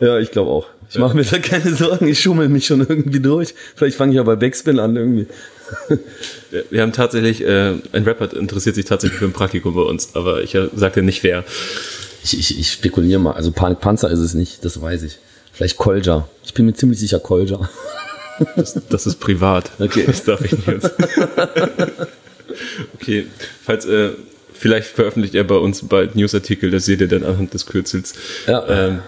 [0.00, 0.66] Ja, ich glaube auch.
[0.88, 1.00] Ich ja.
[1.00, 3.54] mache mir da keine Sorgen, ich schummel mich schon irgendwie durch.
[3.74, 5.26] Vielleicht fange ich ja bei Backspin an irgendwie.
[6.70, 10.42] Wir haben tatsächlich, äh, ein Rapper interessiert sich tatsächlich für ein Praktikum bei uns, aber
[10.42, 11.44] ich äh, sagte nicht wer.
[12.22, 13.32] Ich, ich, ich spekuliere mal.
[13.32, 15.18] Also Panikpanzer ist es nicht, das weiß ich.
[15.52, 16.28] Vielleicht Kolja.
[16.44, 17.68] Ich bin mir ziemlich sicher Kolja.
[18.54, 19.70] Das, das ist privat.
[19.78, 20.04] Okay.
[20.06, 20.90] Das darf ich nicht jetzt.
[22.94, 23.26] Okay,
[23.62, 24.10] falls, äh,
[24.52, 28.14] vielleicht veröffentlicht er bei uns bald Newsartikel, das seht ihr dann anhand des Kürzels.
[28.46, 28.66] Ja.
[28.68, 29.00] Ähm,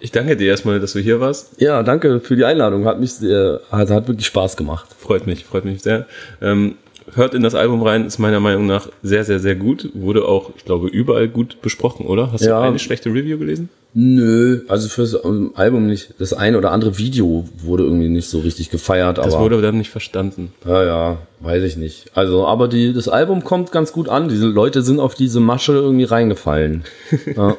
[0.00, 1.60] ich danke dir erstmal, dass du hier warst.
[1.60, 2.84] Ja, danke für die Einladung.
[2.84, 4.88] Hat mich sehr, also hat wirklich Spaß gemacht.
[4.98, 6.06] Freut mich, freut mich sehr.
[6.40, 6.76] Ähm,
[7.14, 9.90] hört in das Album rein, ist meiner Meinung nach sehr, sehr, sehr gut.
[9.94, 12.32] Wurde auch, ich glaube, überall gut besprochen, oder?
[12.32, 12.60] Hast ja.
[12.60, 13.68] du eine schlechte Review gelesen?
[13.94, 15.16] Nö, also fürs
[15.56, 16.14] Album nicht.
[16.18, 19.18] Das eine oder andere Video wurde irgendwie nicht so richtig gefeiert.
[19.18, 20.52] Das aber, wurde dann nicht verstanden.
[20.66, 22.10] Ja, ja, weiß ich nicht.
[22.14, 24.28] Also, aber die, das Album kommt ganz gut an.
[24.28, 26.84] Diese Leute sind auf diese Masche irgendwie reingefallen.
[27.36, 27.56] ja.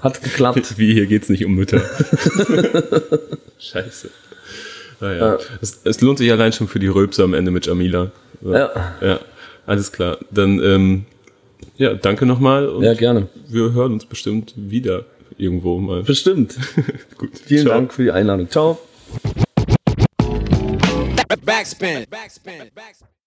[0.00, 0.74] Hat geklappt.
[0.78, 1.80] Wie, hier geht's nicht um Mütter.
[3.58, 4.10] Scheiße.
[5.00, 5.34] Naja.
[5.34, 5.38] Ja.
[5.60, 8.10] Es, es, lohnt sich allein schon für die Röpse am Ende mit Jamila.
[8.40, 8.94] Ja.
[9.00, 9.20] Ja,
[9.66, 10.18] alles klar.
[10.30, 11.04] Dann, ähm,
[11.76, 12.70] ja, danke nochmal.
[12.80, 13.28] Ja, gerne.
[13.48, 15.04] Wir hören uns bestimmt wieder
[15.36, 16.02] irgendwo mal.
[16.02, 16.56] Bestimmt.
[17.18, 17.30] Gut.
[17.44, 17.74] Vielen Ciao.
[17.74, 18.50] Dank für die Einladung.
[18.50, 18.78] Ciao.
[21.44, 22.04] Backspin.
[22.10, 22.70] Backspin.
[22.74, 23.17] Backspin.